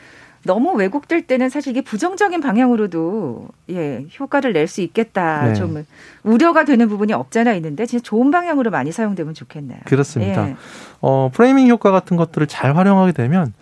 너무 0.45 0.73
왜곡될 0.73 1.25
때는 1.27 1.49
사실 1.49 1.71
이게 1.71 1.81
부정적인 1.81 2.41
방향으로도 2.41 3.47
예 3.69 4.05
효과를 4.19 4.53
낼 4.53 4.67
수 4.67 4.81
있겠다 4.81 5.45
네. 5.47 5.53
좀 5.53 5.85
우려가 6.23 6.65
되는 6.65 6.87
부분이 6.89 7.13
없잖아 7.13 7.53
있는데 7.53 7.85
진짜 7.85 8.01
좋은 8.03 8.31
방향으로 8.31 8.71
많이 8.71 8.91
사용되면 8.91 9.33
좋겠네요. 9.33 9.79
그렇습니다. 9.85 10.49
예. 10.49 10.55
어 11.01 11.29
프레이밍 11.33 11.67
효과 11.69 11.91
같은 11.91 12.17
것들을 12.17 12.47
잘 12.47 12.75
활용하게 12.75 13.11
되면 13.13 13.53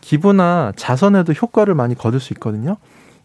기부나 0.00 0.72
자선에도 0.76 1.32
효과를 1.32 1.74
많이 1.74 1.94
거둘 1.94 2.20
수 2.20 2.32
있거든요. 2.34 2.76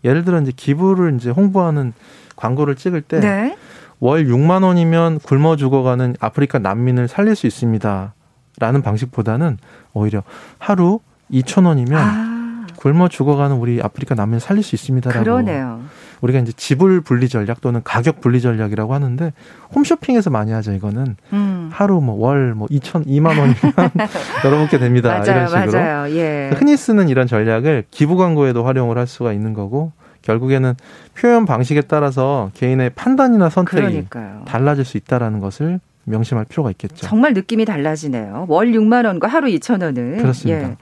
예를 0.03 0.23
들어 0.25 0.39
이제 0.41 0.51
기부를 0.55 1.15
이제 1.15 1.29
홍보하는 1.29 1.93
광고를 2.35 2.75
찍을 2.75 3.01
때. 3.01 3.19
네. 3.19 3.55
월 4.01 4.25
6만 4.25 4.63
원이면 4.63 5.19
굶어 5.19 5.55
죽어가는 5.55 6.17
아프리카 6.19 6.59
난민을 6.59 7.07
살릴 7.07 7.35
수 7.35 7.47
있습니다. 7.47 8.13
라는 8.59 8.81
방식보다는 8.81 9.57
오히려 9.93 10.21
하루 10.59 10.99
2천 11.31 11.65
원이면 11.65 11.97
아. 11.99 12.34
굶어 12.85 13.07
죽어가는 13.07 13.55
우리 13.55 13.81
아프리카 13.81 14.13
난민 14.13 14.37
살릴 14.37 14.61
수 14.61 14.75
있습니다라고. 14.75 15.23
그러네요. 15.23 15.81
우리가 16.21 16.37
이제 16.37 16.51
지불 16.51 17.01
분리 17.01 17.27
전략 17.27 17.59
또는 17.59 17.81
가격 17.83 18.21
분리 18.21 18.39
전략이라고 18.39 18.93
하는데 18.93 19.33
홈쇼핑에서 19.73 20.29
많이 20.29 20.51
하죠 20.51 20.71
이거는 20.71 21.15
음. 21.33 21.69
하루 21.73 21.99
뭐월뭐 21.99 22.67
2천 22.67 23.07
2만 23.07 23.27
원이면 23.39 23.55
열어먹게 24.45 24.77
됩니다 24.77 25.09
맞아요, 25.09 25.23
이런 25.25 25.47
식으로 25.47 25.71
맞아요. 25.71 26.15
예. 26.15 26.51
흔히 26.55 26.77
쓰는 26.77 27.09
이런 27.09 27.27
전략을 27.27 27.85
기부 27.89 28.17
광고에도 28.17 28.63
활용을 28.63 28.97
할 28.97 29.07
수가 29.07 29.33
있는 29.33 29.53
거고 29.53 29.91
결국에는 30.21 30.75
표현 31.17 31.45
방식에 31.45 31.81
따라서 31.81 32.51
개인의 32.53 32.91
판단이나 32.91 33.49
선택이 33.49 33.81
그러니까요. 33.81 34.43
달라질 34.45 34.85
수 34.85 34.97
있다라는 34.97 35.39
것을 35.39 35.79
명심할 36.03 36.45
필요가 36.45 36.69
있겠죠. 36.71 37.07
정말 37.07 37.33
느낌이 37.33 37.65
달라지네요. 37.65 38.45
월 38.47 38.67
6만 38.67 39.05
원과 39.05 39.27
하루 39.27 39.47
2천 39.47 39.81
원은 39.81 40.17
그렇습니다. 40.17 40.69
예. 40.69 40.75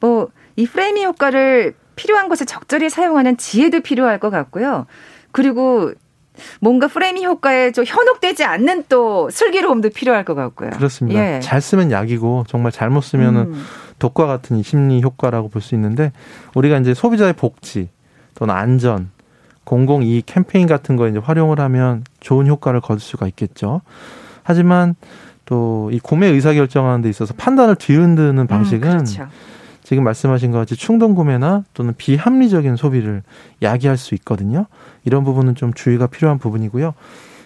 뭐 0.00 0.28
이 0.60 0.66
framing 0.66 1.04
효과를 1.04 1.74
필요한 1.96 2.28
것에 2.28 2.44
적절히 2.44 2.88
사용하는 2.90 3.36
지혜도 3.36 3.80
필요할 3.80 4.18
것 4.18 4.30
같고요. 4.30 4.86
그리고 5.32 5.92
뭔가 6.60 6.86
framing 6.86 7.24
효과에 7.24 7.72
좀 7.72 7.84
현혹되지 7.86 8.44
않는 8.44 8.84
또 8.88 9.28
슬기로움도 9.30 9.90
필요할 9.90 10.24
것 10.24 10.34
같고요. 10.34 10.70
그렇습니다. 10.70 11.36
예. 11.36 11.40
잘 11.40 11.60
쓰면 11.60 11.90
약이고 11.90 12.44
정말 12.48 12.72
잘못 12.72 13.02
쓰면은 13.02 13.40
음. 13.52 13.64
독과 13.98 14.26
같은 14.26 14.56
이 14.56 14.62
심리 14.62 15.02
효과라고 15.02 15.48
볼 15.48 15.60
수 15.60 15.74
있는데 15.74 16.12
우리가 16.54 16.78
이제 16.78 16.94
소비자의 16.94 17.34
복지 17.34 17.88
또는 18.34 18.54
안전 18.54 19.10
공공 19.64 20.02
이익 20.02 20.24
캠페인 20.26 20.66
같은 20.66 20.96
거 20.96 21.06
이제 21.08 21.18
활용을 21.18 21.60
하면 21.60 22.04
좋은 22.20 22.46
효과를 22.46 22.80
거둘 22.80 23.00
수가 23.00 23.26
있겠죠. 23.28 23.82
하지만 24.42 24.94
또 25.44 25.90
이 25.92 25.98
구매 25.98 26.28
의사 26.28 26.54
결정하는 26.54 27.02
데 27.02 27.08
있어서 27.08 27.34
판단을 27.34 27.74
뒤흔드는 27.74 28.38
음, 28.38 28.46
방식은 28.46 28.88
음, 28.88 28.92
그렇죠. 28.98 29.26
지금 29.82 30.04
말씀하신 30.04 30.50
것 30.50 30.58
같이 30.58 30.76
충동 30.76 31.14
구매나 31.14 31.64
또는 31.74 31.94
비합리적인 31.96 32.76
소비를 32.76 33.22
야기할 33.62 33.96
수 33.96 34.14
있거든요. 34.16 34.66
이런 35.04 35.24
부분은 35.24 35.54
좀 35.54 35.72
주의가 35.74 36.06
필요한 36.06 36.38
부분이고요. 36.38 36.94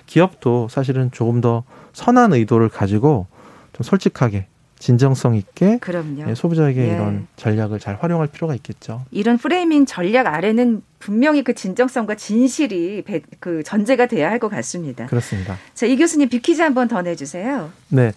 기업도 0.07 0.69
사실은 0.69 1.11
조금 1.12 1.41
더 1.41 1.64
선한 1.93 2.33
의도를 2.35 2.69
가지고 2.69 3.26
좀 3.73 3.83
솔직하게 3.85 4.47
진정성 4.79 5.35
있게 5.37 5.79
그럼요. 5.79 6.29
예, 6.29 6.35
소비자에게 6.35 6.83
예. 6.83 6.95
이런 6.95 7.26
전략을 7.37 7.79
잘 7.79 7.97
활용할 7.99 8.26
필요가 8.26 8.55
있겠죠. 8.57 9.03
이런 9.11 9.38
프레이밍 9.38 9.87
전략 9.87 10.26
아래는 10.26 10.83
분명히 10.99 11.43
그 11.43 11.55
진정성과 11.55 12.17
진실이 12.17 13.05
그 13.41 13.62
전제가 13.62 14.07
돼야 14.07 14.29
할 14.31 14.38
것 14.38 14.50
같습니다. 14.50 15.07
그렇습니다. 15.07 15.57
자, 15.73 15.87
이 15.87 15.97
교수님 15.97 16.29
빅퀴즈 16.29 16.61
한번 16.61 16.88
더 16.88 17.00
내주세요. 17.00 17.71
네. 17.88 18.12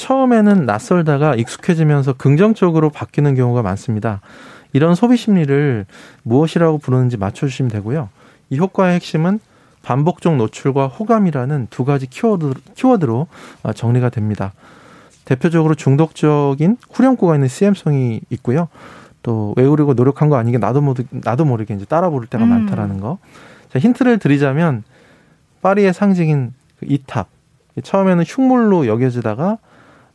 처음에는 0.00 0.64
낯설다가 0.64 1.34
익숙해지면서 1.34 2.14
긍정적으로 2.14 2.88
바뀌는 2.88 3.34
경우가 3.34 3.60
많습니다. 3.60 4.22
이런 4.72 4.94
소비 4.94 5.18
심리를 5.18 5.84
무엇이라고 6.22 6.78
부르는지 6.78 7.18
맞춰주시면 7.18 7.70
되고요. 7.70 8.08
이 8.48 8.58
효과의 8.58 8.94
핵심은 8.94 9.40
반복적 9.82 10.36
노출과 10.36 10.88
호감이라는 10.88 11.66
두 11.68 11.84
가지 11.84 12.06
키워드, 12.06 12.54
키워드로 12.74 13.26
어, 13.62 13.72
정리가 13.74 14.08
됩니다. 14.08 14.52
대표적으로 15.26 15.74
중독적인 15.74 16.78
후렴구가 16.90 17.34
있는 17.34 17.48
CM송이 17.48 18.22
있고요. 18.30 18.68
또 19.22 19.52
외우려고 19.58 19.92
노력한 19.92 20.30
거 20.30 20.36
아니게 20.36 20.56
나도 20.56 20.80
모르 20.80 21.04
나도 21.10 21.44
모르게 21.44 21.74
이제 21.74 21.84
따라 21.84 22.08
부를 22.08 22.26
때가 22.26 22.44
음. 22.44 22.48
많다라는 22.48 23.00
거. 23.00 23.18
자, 23.70 23.78
힌트를 23.78 24.18
드리자면 24.18 24.82
파리의 25.60 25.92
상징인 25.92 26.54
그 26.78 26.86
이탑. 26.88 27.28
처음에는 27.82 28.24
흉물로 28.26 28.86
여겨지다가 28.86 29.58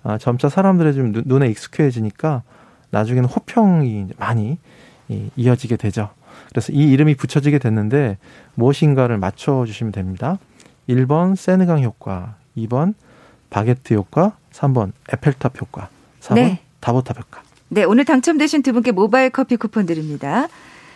아, 0.06 0.18
점차 0.18 0.50
사람들의 0.50 0.94
좀 0.94 1.12
눈 1.26 1.44
에 1.44 1.48
익숙해지니까 1.48 2.44
나중에는 2.92 3.28
호평이 3.28 4.08
많이 4.18 4.58
이어지게 5.36 5.76
되죠. 5.78 6.10
그래서 6.50 6.72
이 6.72 6.92
이름이 6.92 7.16
붙여지게 7.16 7.60
됐는데 7.60 8.18
무엇인가를 8.56 9.18
맞춰주시면 9.18 9.92
됩니다. 9.92 10.38
1번 10.88 11.36
세느강 11.36 11.82
효과, 11.84 12.36
2번 12.56 12.94
바게트 13.50 13.94
효과, 13.96 14.38
3번 14.54 14.92
에펠탑 15.12 15.60
효과, 15.62 15.90
4번 16.22 16.36
네. 16.36 16.60
다보탑 16.80 17.18
효과. 17.18 17.42
네, 17.70 17.84
오늘 17.84 18.06
당첨되신 18.06 18.62
두 18.62 18.74
분께 18.74 18.92
모바일 18.92 19.32
커피 19.32 19.56
쿠폰 19.58 19.86
드립니다. 19.88 20.48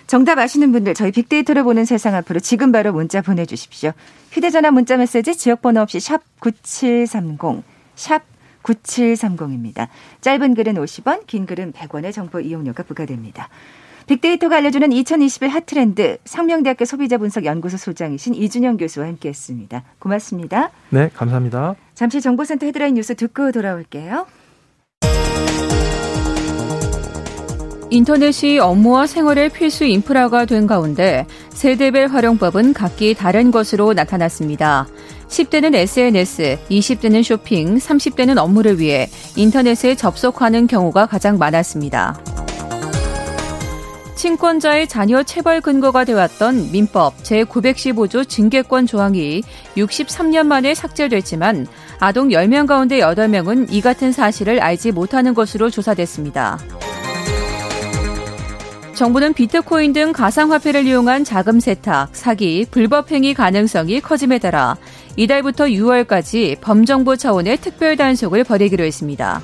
정답 0.08 0.38
아시는 0.38 0.72
분들 0.72 0.94
저희 0.94 1.12
빅데이터를 1.12 1.64
보는 1.64 1.86
세상 1.86 2.16
앞으로 2.16 2.40
지금 2.40 2.72
바로 2.72 2.94
문자 2.94 3.22
보내주십시오. 3.22 3.92
휴대전화 4.32 4.72
문자 4.72 4.98
메시지 4.98 5.36
지역번호 5.36 5.82
없이 5.82 6.00
샵 6.00 6.22
9730, 6.40 7.64
샵 7.96 8.22
9730입니다. 8.64 9.88
짧은 10.22 10.54
글은 10.56 10.76
50원, 10.76 11.26
긴 11.28 11.46
글은 11.46 11.74
100원의 11.74 12.14
정보 12.14 12.40
이용료가 12.40 12.84
부과됩니다. 12.84 13.50
빅데이터가 14.08 14.58
알려주는 14.58 14.92
2021 14.92 15.50
핫트렌드 15.50 16.18
상명대학교 16.26 16.84
소비자분석연구소 16.86 17.78
소장이신 17.78 18.34
이준영 18.34 18.78
교수와 18.78 19.06
함께했습니다. 19.06 19.84
고맙습니다. 20.00 20.72
네, 20.90 21.10
감사합니다. 21.14 21.76
잠시 21.94 22.20
정보센터 22.20 22.66
헤드라인 22.66 22.96
뉴스 22.96 23.14
듣고 23.16 23.52
돌아올게요. 23.52 24.26
인터넷이 27.92 28.60
업무와 28.60 29.08
생활의 29.08 29.50
필수 29.50 29.84
인프라가 29.84 30.46
된 30.46 30.68
가운데 30.68 31.26
세대별 31.50 32.08
활용법은 32.08 32.74
각기 32.74 33.16
다른 33.16 33.50
것으로 33.52 33.94
나타났습니다. 33.94 34.88
10대는 35.30 35.76
SNS, 35.76 36.60
20대는 36.70 37.24
쇼핑, 37.24 37.78
30대는 37.78 38.38
업무를 38.38 38.80
위해 38.80 39.08
인터넷에 39.36 39.96
접속하는 39.96 40.68
경우가 40.68 41.06
가장 41.06 41.38
많았습니다. 41.38 42.20
친권자의 44.16 44.90
자녀 44.90 45.24
체벌 45.24 45.62
근거가 45.62 46.04
되었던 46.04 46.74
민법 46.74 47.24
제915조 47.24 48.28
징계권 48.28 48.86
조항이 48.86 49.44
63년 49.78 50.46
만에 50.46 50.76
삭제됐지만 50.76 51.68
아동 52.00 52.28
10명 52.30 52.68
가운데 52.68 53.00
8명은 53.00 53.72
이 53.72 53.80
같은 53.80 54.12
사실을 54.12 54.60
알지 54.60 54.92
못하는 54.92 55.34
것으로 55.34 55.70
조사됐습니다. 55.70 56.60
정부는 59.00 59.32
비트코인 59.32 59.94
등 59.94 60.12
가상화폐를 60.12 60.86
이용한 60.86 61.24
자금 61.24 61.62
세탁, 61.62 62.14
사기, 62.14 62.66
불법 62.70 63.12
행위 63.12 63.34
가능성이 63.34 64.02
커짐에 64.02 64.40
따라 64.40 64.76
이달부터 65.16 65.66
6월까지 65.66 66.60
범정부 66.62 67.18
차원의 67.18 67.58
특별 67.58 67.98
단속을 67.98 68.44
벌이기로 68.44 68.84
했습니다. 68.84 69.42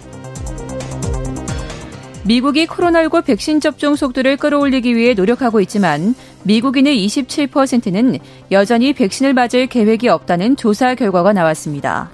미국이 2.24 2.66
코로나19 2.66 3.24
백신 3.24 3.60
접종 3.60 3.96
속도를 3.96 4.38
끌어올리기 4.38 4.96
위해 4.96 5.14
노력하고 5.14 5.62
있지만 5.62 6.16
미국인의 6.44 7.06
27%는 7.06 8.18
여전히 8.52 8.94
백신을 8.94 9.34
맞을 9.34 9.68
계획이 9.68 10.08
없다는 10.08 10.56
조사 10.56 10.96
결과가 10.96 11.34
나왔습니다. 11.34 12.10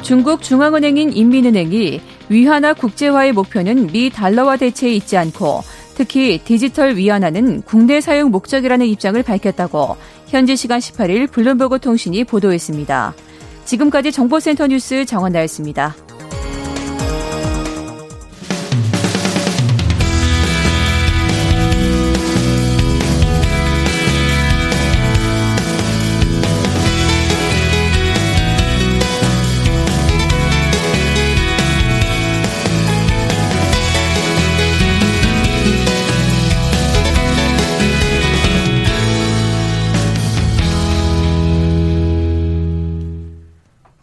중국 0.00 0.40
중앙은행인 0.40 1.12
인민은행이 1.12 2.00
위안화 2.28 2.74
국제화의 2.74 3.32
목표는 3.32 3.88
미 3.88 4.08
달러화 4.08 4.56
대체에 4.56 4.94
있지 4.94 5.16
않고 5.16 5.62
특히 5.96 6.38
디지털 6.38 6.96
위안화는 6.96 7.62
국내 7.62 8.00
사용 8.00 8.30
목적이라는 8.30 8.86
입장을 8.86 9.20
밝혔다고 9.22 9.96
현지 10.26 10.56
시간 10.56 10.80
18일 10.80 11.30
블룸버그 11.30 11.80
통신이 11.80 12.24
보도했습니다. 12.24 13.14
지금까지 13.64 14.12
정보센터 14.12 14.66
뉴스 14.66 15.04
정원 15.04 15.32
나였습니다. 15.32 15.94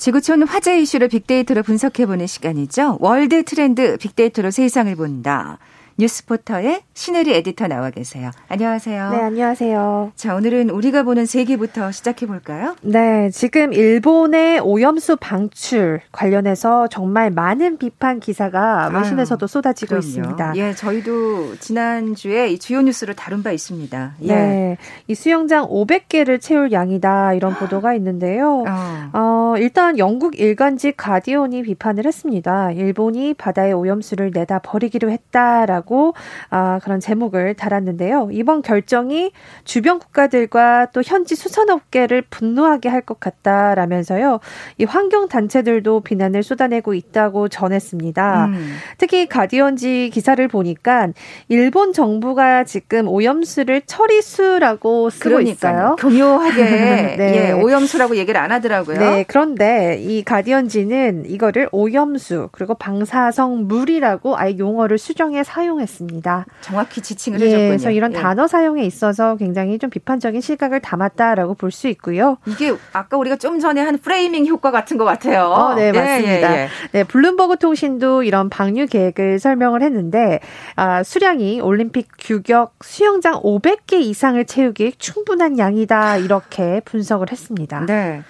지구촌 0.03 0.43
화제 0.43 0.81
이슈를 0.81 1.07
빅데이터로 1.07 1.63
분석해보는 1.63 2.27
시간이죠. 2.27 2.97
월드 2.99 3.45
트렌드 3.45 3.95
빅데이터로 3.95 4.51
세상을 4.51 4.93
본다. 4.97 5.59
뉴스포터의 5.97 6.81
신혜리 6.93 7.33
에디터 7.35 7.67
나와 7.67 7.89
계세요. 7.91 8.31
안녕하세요. 8.47 9.09
네, 9.11 9.21
안녕하세요. 9.21 10.11
자, 10.15 10.35
오늘은 10.35 10.69
우리가 10.69 11.03
보는 11.03 11.25
세계부터 11.25 11.91
시작해 11.91 12.25
볼까요? 12.25 12.75
네, 12.81 13.29
지금 13.29 13.73
일본의 13.73 14.59
오염수 14.59 15.17
방출 15.19 16.01
관련해서 16.11 16.87
정말 16.87 17.29
많은 17.29 17.77
비판 17.77 18.19
기사가 18.19 18.89
외신에서도 18.93 19.45
쏟아지고 19.45 19.89
그럼요. 19.89 20.05
있습니다. 20.07 20.53
예, 20.55 20.73
저희도 20.73 21.57
지난주에 21.59 22.49
이 22.49 22.57
주요 22.59 22.81
뉴스를 22.81 23.13
다룬 23.15 23.43
바 23.43 23.51
있습니다. 23.51 24.13
예. 24.23 24.27
네, 24.27 24.77
이 25.07 25.15
수영장 25.15 25.67
500개를 25.67 26.41
채울 26.41 26.71
양이다 26.71 27.33
이런 27.33 27.53
보도가 27.53 27.93
있는데요. 27.95 28.63
어. 28.67 29.09
어, 29.13 29.55
일단 29.57 29.97
영국 29.99 30.39
일간지 30.39 30.91
가디언이 30.95 31.63
비판을 31.63 32.05
했습니다. 32.05 32.71
일본이 32.71 33.33
바다에 33.33 33.71
오염수를 33.71 34.31
내다 34.33 34.59
버리기로 34.59 35.11
했다라고 35.11 35.82
라고 35.83 36.13
아, 36.49 36.79
그런 36.83 36.99
제목을 36.99 37.53
달았는데요. 37.55 38.29
이번 38.31 38.61
결정이 38.61 39.31
주변 39.65 39.99
국가들과 39.99 40.87
또 40.93 41.01
현지 41.05 41.35
수산업계를 41.35 42.23
분노하게 42.29 42.89
할 42.89 43.03
것 43.03 43.19
같다라면서요. 43.19 44.39
이 44.77 44.85
환경 44.85 45.27
단체들도 45.27 45.99
비난을 46.01 46.41
쏟아내고 46.41 46.93
있다고 46.93 47.49
전했습니다. 47.49 48.45
음. 48.45 48.75
특히 48.97 49.27
가디언지 49.27 50.09
기사를 50.13 50.47
보니까 50.47 51.09
일본 51.49 51.91
정부가 51.91 52.63
지금 52.63 53.09
오염수를 53.09 53.81
처리수라고 53.85 55.09
쓰고 55.09 55.29
그러니까요. 55.31 55.75
있어요. 55.75 55.95
교묘하게 55.99 56.63
네. 57.19 57.33
예, 57.35 57.51
오염수라고 57.51 58.15
얘기를 58.15 58.39
안 58.39 58.53
하더라고요. 58.53 58.97
네, 58.97 59.25
그런데 59.27 59.97
이 59.99 60.23
가디언지는 60.23 61.25
이거를 61.27 61.67
오염수 61.73 62.47
그리고 62.53 62.73
방사성 62.75 63.67
물이라고 63.67 64.37
아예 64.37 64.57
용어를 64.57 64.97
수정해 64.97 65.43
사용 65.43 65.72
사용했습니다. 65.73 66.45
정확히 66.61 67.01
지칭을 67.01 67.41
예, 67.41 67.45
해줬군요. 67.45 67.67
그래서 67.69 67.91
이런 67.91 68.13
예. 68.13 68.17
단어 68.17 68.47
사용에 68.47 68.83
있어서 68.85 69.35
굉장히 69.35 69.79
좀 69.79 69.89
비판적인 69.89 70.41
시각을 70.41 70.79
담았다라고 70.79 71.55
볼 71.55 71.73
수 71.73 71.87
있고요. 71.87 72.37
이게 72.45 72.71
아까 72.91 73.17
우리가 73.17 73.35
좀 73.37 73.59
전에 73.59 73.81
한 73.81 73.97
프레이밍 73.97 74.45
효과 74.45 74.69
같은 74.69 74.97
것 74.97 75.05
같아요. 75.05 75.45
어, 75.45 75.73
네, 75.73 75.87
예, 75.87 75.91
맞습니다. 75.91 76.55
예, 76.55 76.61
예, 76.61 76.69
네, 76.91 77.03
블룸버그 77.03 77.57
통신도 77.57 78.21
이런 78.21 78.47
방류 78.49 78.85
계획을 78.85 79.39
설명을 79.39 79.81
했는데 79.81 80.39
아, 80.75 81.01
수량이 81.01 81.61
올림픽 81.61 82.09
규격 82.19 82.75
수영장 82.83 83.41
500개 83.41 83.93
이상을 83.93 84.45
채우기 84.45 84.93
충분한 84.99 85.57
양이다 85.57 86.17
이렇게 86.17 86.81
분석을 86.85 87.31
했습니다. 87.31 87.87
네. 87.87 88.21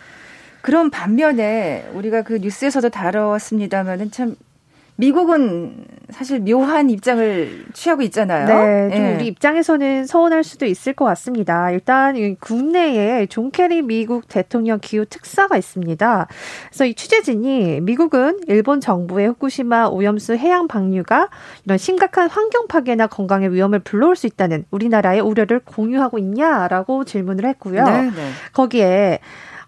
그런 0.61 0.89
반면에 0.89 1.89
우리가 1.93 2.21
그 2.21 2.37
뉴스에서도 2.41 2.87
다뤘습니다만은 2.87 4.11
참 4.11 4.37
미국은 4.95 5.85
사실 6.11 6.39
묘한 6.41 6.89
입장을 6.89 7.65
취하고 7.73 8.03
있잖아요. 8.03 8.45
네, 8.45 8.95
좀 8.95 9.05
예. 9.05 9.15
우리 9.15 9.27
입장에서는 9.27 10.05
서운할 10.05 10.43
수도 10.43 10.65
있을 10.65 10.93
것 10.93 11.05
같습니다. 11.05 11.71
일단 11.71 12.15
국내에 12.39 13.25
존 13.25 13.49
케리 13.49 13.81
미국 13.81 14.27
대통령 14.27 14.79
기후 14.79 15.05
특사가 15.05 15.57
있습니다. 15.57 16.27
그래서 16.69 16.85
이 16.85 16.93
취재진이 16.93 17.81
미국은 17.81 18.41
일본 18.47 18.79
정부의 18.79 19.29
후쿠시마 19.29 19.87
오염수 19.87 20.35
해양 20.35 20.67
방류가 20.67 21.29
이런 21.65 21.77
심각한 21.77 22.29
환경 22.29 22.67
파괴나 22.67 23.07
건강에 23.07 23.47
위험을 23.47 23.79
불러올 23.79 24.15
수 24.15 24.27
있다는 24.27 24.65
우리나라의 24.69 25.21
우려를 25.21 25.59
공유하고 25.59 26.19
있냐라고 26.19 27.03
질문을 27.05 27.45
했고요. 27.45 27.83
네, 27.83 28.01
네. 28.03 28.11
거기에 28.53 29.19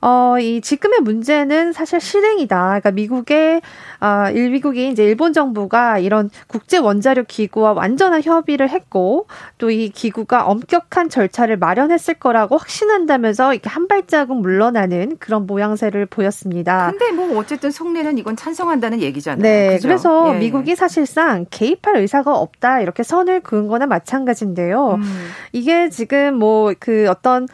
어, 0.02 0.36
이 0.40 0.62
지금의 0.62 1.02
문제는 1.02 1.74
사실 1.74 2.00
실행이다. 2.02 2.66
그러니까 2.66 2.92
미국의 2.92 3.62
아, 4.00 4.30
일 4.32 4.50
미국이 4.52 4.90
이제 4.90 5.04
일본 5.04 5.32
정부가 5.34 6.00
이런 6.00 6.30
국제 6.48 6.78
원자력 6.78 7.28
기구와 7.28 7.74
완전한 7.74 8.24
협의를 8.24 8.70
했고 8.70 9.28
또 9.58 9.76
이 9.76 9.90
기구가 9.90 10.46
엄격한 10.46 11.10
절차를 11.10 11.58
마련했을 11.58 12.14
거라고 12.16 12.58
확신한다면서 12.58 13.54
이렇게 13.54 13.70
한 13.70 13.88
발자국 13.88 14.40
물러나는 14.42 15.18
그런 15.20 15.46
모양새를 15.46 16.06
보였습니다. 16.06 16.92
근데 16.92 17.12
뭐 17.12 17.38
어쨌든 17.40 17.72
속내는 17.72 18.18
이건 18.18 18.36
찬성한다는 18.36 19.02
얘기잖아요. 19.02 19.42
네. 19.42 19.76
그죠? 19.76 19.88
그래서 19.88 20.34
예. 20.36 20.40
미국이 20.40 20.76
사실상 20.76 21.46
개입할 21.50 21.98
의사가 21.98 22.34
없다 22.38 22.80
이렇게 22.82 23.04
선을 23.04 23.42
그은 23.42 23.68
거나 23.68 23.86
마찬가지인데요. 23.86 24.96
음. 24.96 25.28
이게 25.52 25.90
지금 25.90 26.36
뭐 26.36 26.74
그 26.80 27.08
어떤 27.10 27.48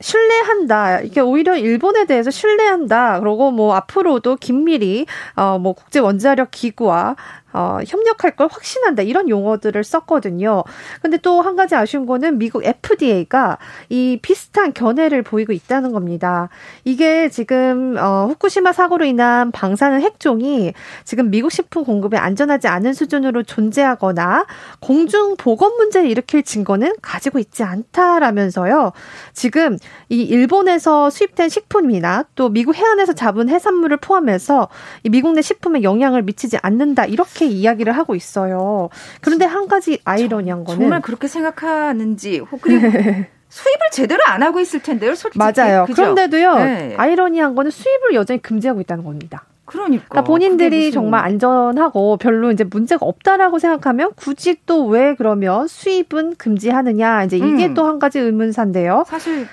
신뢰한다. 0.00 1.00
이게 1.00 1.20
오히려 1.20 1.56
일본에 1.56 2.04
대해서 2.06 2.30
신뢰한다. 2.30 3.18
그러고 3.20 3.50
뭐 3.50 3.74
앞으로도 3.74 4.36
긴밀히 4.36 5.06
어 5.36 5.58
뭐 5.58 5.72
국제 5.72 5.98
원자력 5.98 6.50
기구와 6.52 7.16
어, 7.52 7.78
협력할 7.86 8.36
걸 8.36 8.48
확신한다 8.50 9.02
이런 9.02 9.28
용어들을 9.28 9.82
썼거든요. 9.82 10.64
근데 11.02 11.16
또 11.16 11.38
한 11.48 11.56
가지 11.56 11.74
아쉬운 11.74 12.04
거는 12.06 12.38
미국 12.38 12.64
FDA가 12.64 13.58
이 13.88 14.18
비슷한 14.20 14.72
견해를 14.72 15.22
보이고 15.22 15.52
있다는 15.52 15.92
겁니다. 15.92 16.48
이게 16.84 17.28
지금 17.28 17.96
어, 17.98 18.26
후쿠시마 18.28 18.72
사고로 18.72 19.04
인한 19.04 19.50
방사능 19.52 20.00
핵종이 20.00 20.72
지금 21.04 21.30
미국 21.30 21.50
식품 21.52 21.84
공급에 21.84 22.16
안전하지 22.18 22.68
않은 22.68 22.92
수준으로 22.92 23.44
존재하거나 23.44 24.46
공중 24.80 25.36
보건 25.36 25.76
문제를 25.76 26.10
일으킬 26.10 26.42
증거는 26.42 26.94
가지고 27.00 27.38
있지 27.38 27.62
않다라면서요. 27.62 28.92
지금 29.32 29.78
이 30.08 30.22
일본에서 30.22 31.10
수입된 31.10 31.48
식품이나 31.48 32.24
또 32.34 32.48
미국 32.48 32.74
해안에서 32.76 33.14
잡은 33.14 33.48
해산물을 33.48 33.96
포함해서 33.98 34.68
이 35.04 35.08
미국 35.08 35.32
내 35.32 35.42
식품에 35.42 35.82
영향을 35.82 36.22
미치지 36.22 36.58
않는다 36.62 37.06
이렇게 37.06 37.37
이렇게 37.38 37.46
이야기를 37.46 37.92
하고 37.92 38.14
있어요. 38.14 38.88
그런데 39.20 39.44
한 39.44 39.68
가지 39.68 40.00
아이러니한 40.04 40.64
거는 40.64 40.80
정말 40.80 41.00
그렇게 41.00 41.28
생각하는지 41.28 42.42
그리고 42.60 42.86
수입을 43.50 43.78
제대로 43.92 44.20
안 44.26 44.42
하고 44.42 44.60
있을 44.60 44.80
텐데요, 44.82 45.14
솔직히. 45.14 45.38
맞아요. 45.38 45.84
그죠? 45.86 46.02
그런데도요, 46.02 46.54
네. 46.56 46.94
아이러니한 46.98 47.54
거는 47.54 47.70
수입을 47.70 48.14
여전히 48.14 48.42
금지하고 48.42 48.80
있다는 48.80 49.04
겁니다. 49.04 49.44
그러니까. 49.64 50.04
그러니까 50.08 50.24
본인들이 50.24 50.92
정말 50.92 51.24
안전하고 51.24 52.16
별로 52.16 52.50
이제 52.50 52.64
문제가 52.64 53.04
없다라고 53.06 53.58
생각하면 53.58 54.12
굳이 54.16 54.56
또 54.66 54.86
왜 54.88 55.14
그러면 55.14 55.66
수입은 55.66 56.36
금지하느냐 56.36 57.24
이제 57.24 57.36
이게 57.36 57.66
음. 57.66 57.74
또한 57.74 57.98
가지 57.98 58.18
의문사인데요. 58.18 59.04
사실 59.06 59.46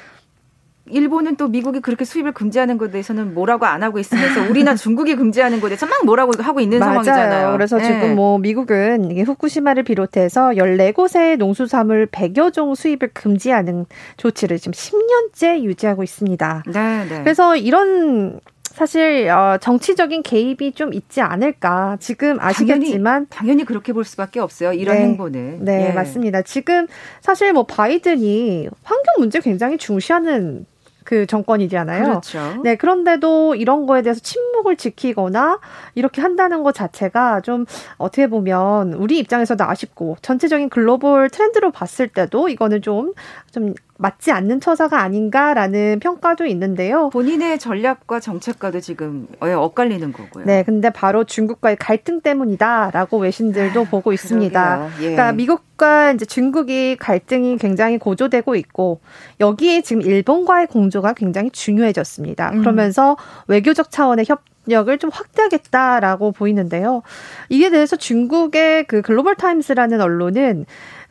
일본은 0.88 1.36
또 1.36 1.48
미국이 1.48 1.80
그렇게 1.80 2.06
수입을 2.06 2.32
금지하는 2.34 2.78
것에 2.78 2.92
대해서는 2.92 3.34
뭐라고 3.34 3.66
안 3.66 3.82
하고 3.82 3.98
있으면서 3.98 4.50
우리나 4.50 4.76
중국이 4.76 5.16
금지하는 5.16 5.60
것에 5.60 5.70
대해서 5.70 5.88
막 5.88 6.06
뭐라고 6.06 6.32
하고 6.42 6.60
있는 6.60 6.80
맞아요. 6.80 7.04
상황이잖아요. 7.04 7.52
그래서 7.54 7.78
네. 7.78 7.86
지금 7.86 8.16
뭐 8.16 8.38
미국은 8.38 9.10
이게 9.10 9.24
후쿠시마를 9.24 9.84
비롯해서 9.84 10.50
14곳의 10.50 11.38
농수산물 11.38 12.08
100여 12.08 12.54
종 12.54 12.76
수입을 12.76 13.10
금지하는 13.14 13.88
조치를 14.18 14.60
지금 14.60 14.74
10년째 14.74 15.64
유지하고 15.64 16.04
있습니다. 16.04 16.64
네, 16.68 17.06
네. 17.10 17.20
그래서 17.24 17.56
이런 17.56 18.40
사실 18.76 19.30
어, 19.30 19.58
정치적인 19.58 20.22
개입이 20.22 20.74
좀 20.74 20.94
있지 20.94 21.22
않을까. 21.22 21.96
지금 22.02 22.38
아시겠지만 22.42 23.28
당연히, 23.28 23.30
당연히 23.30 23.66
그렇게 23.66 23.94
볼 23.94 24.04
수밖에 24.04 24.42
없어요. 24.42 24.74
이런 24.74 24.98
네, 24.98 25.04
행보는. 25.04 25.64
네, 25.64 25.88
예. 25.90 25.94
맞습니다. 25.94 26.42
지금 26.42 26.86
사실 27.22 27.54
뭐 27.54 27.64
바이든이 27.64 28.68
환경 28.84 29.14
문제 29.20 29.40
굉장히 29.40 29.78
중시하는 29.78 30.66
그 31.06 31.26
정권이잖아요. 31.28 32.04
그렇죠. 32.04 32.62
네, 32.64 32.76
그런데도 32.76 33.56
이런 33.56 33.86
거에 33.86 34.02
대해서 34.02 34.20
침묵을 34.20 34.76
지키거나 34.76 35.60
이렇게 35.94 36.22
한다는 36.22 36.64
것 36.64 36.74
자체가 36.74 37.42
좀 37.42 37.66
어떻게 37.98 38.28
보면 38.28 38.94
우리 38.94 39.20
입장에서도 39.20 39.64
아쉽고 39.64 40.18
전체적인 40.22 40.70
글로벌 40.70 41.30
트렌드로 41.30 41.72
봤을 41.72 42.08
때도 42.10 42.50
이거는 42.50 42.82
좀, 42.82 43.14
좀 43.52 43.76
맞지 43.98 44.32
않는 44.32 44.60
처사가 44.60 45.02
아닌가라는 45.02 46.00
평가도 46.00 46.46
있는데요. 46.48 47.10
본인의 47.12 47.60
전략과 47.60 48.20
정책과도 48.20 48.82
지금 48.82 49.28
엇갈리는 49.40 50.12
거고요. 50.12 50.46
네, 50.46 50.64
근데 50.64 50.90
바로 50.90 51.24
중국과의 51.24 51.78
갈등 51.78 52.20
때문이다라고 52.20 53.18
외신들도 53.20 53.82
아, 53.82 53.84
보고 53.86 54.12
있습니다. 54.12 54.90
예. 54.98 55.02
그러니까 55.02 55.32
미국과 55.32 56.12
이제 56.12 56.26
중국이 56.26 56.98
갈등이 56.98 57.58
굉장히 57.58 57.98
고조되고 57.98 58.56
있고 58.56 59.00
여기에 59.40 59.82
지금 59.82 60.02
일본과의 60.02 60.68
공조가 60.68 61.14
굉장히 61.14 61.50
중요해졌습니다. 61.52 62.52
음. 62.52 62.60
그러면서 62.60 63.16
외교적 63.48 63.92
차원의 63.92 64.26
협 64.28 64.44
역을 64.70 64.98
좀 64.98 65.12
확대하겠다라고 65.14 66.32
보이는데요. 66.32 67.04
이에 67.50 67.70
대해서 67.70 67.96
중국의 67.96 68.86
그 68.86 69.02
글로벌 69.02 69.36
타임스라는 69.36 70.02
언론은 70.02 70.66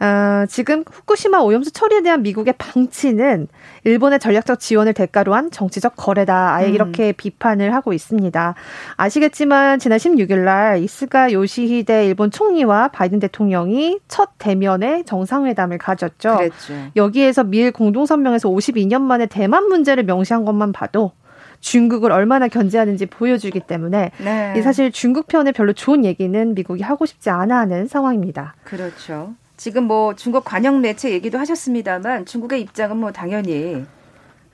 어, 0.04 0.44
지금 0.46 0.84
후쿠시마 0.90 1.38
오염수 1.38 1.72
처리에 1.72 2.02
대한 2.02 2.22
미국의 2.22 2.54
방치는 2.58 3.48
일본의 3.84 4.18
전략적 4.18 4.60
지원을 4.60 4.92
대가로 4.92 5.34
한 5.34 5.50
정치적 5.50 5.94
거래다. 5.96 6.54
아예 6.54 6.68
음. 6.68 6.74
이렇게 6.74 7.12
비판을 7.12 7.74
하고 7.74 7.94
있습니다. 7.94 8.54
아시겠지만 8.96 9.78
지난 9.78 9.98
16일 9.98 10.40
날 10.40 10.82
이스가 10.82 11.32
요시히데 11.32 12.06
일본 12.06 12.30
총리와 12.30 12.88
바이든 12.88 13.18
대통령이 13.20 14.00
첫 14.06 14.32
대면에 14.36 15.04
정상회담을 15.04 15.78
가졌죠. 15.78 16.36
그랬죠. 16.36 16.74
여기에서 16.96 17.42
미일 17.42 17.72
공동성명에서 17.72 18.50
52년 18.50 19.00
만에 19.00 19.24
대만 19.24 19.68
문제를 19.68 20.04
명시한 20.04 20.44
것만 20.44 20.72
봐도 20.72 21.12
중국을 21.60 22.12
얼마나 22.12 22.48
견제하는지 22.48 23.06
보여주기 23.06 23.60
때문에 23.60 24.10
네. 24.18 24.62
사실 24.62 24.92
중국 24.92 25.28
편에 25.28 25.52
별로 25.52 25.72
좋은 25.72 26.04
얘기는 26.04 26.54
미국이 26.54 26.82
하고 26.82 27.06
싶지 27.06 27.30
않아 27.30 27.56
하는 27.58 27.86
상황입니다. 27.86 28.54
그렇죠. 28.64 29.32
지금 29.56 29.84
뭐 29.84 30.14
중국 30.14 30.44
관영 30.44 30.80
매체 30.80 31.10
얘기도 31.10 31.38
하셨습니다만 31.38 32.26
중국의 32.26 32.60
입장은 32.60 32.96
뭐 32.96 33.12
당연히 33.12 33.84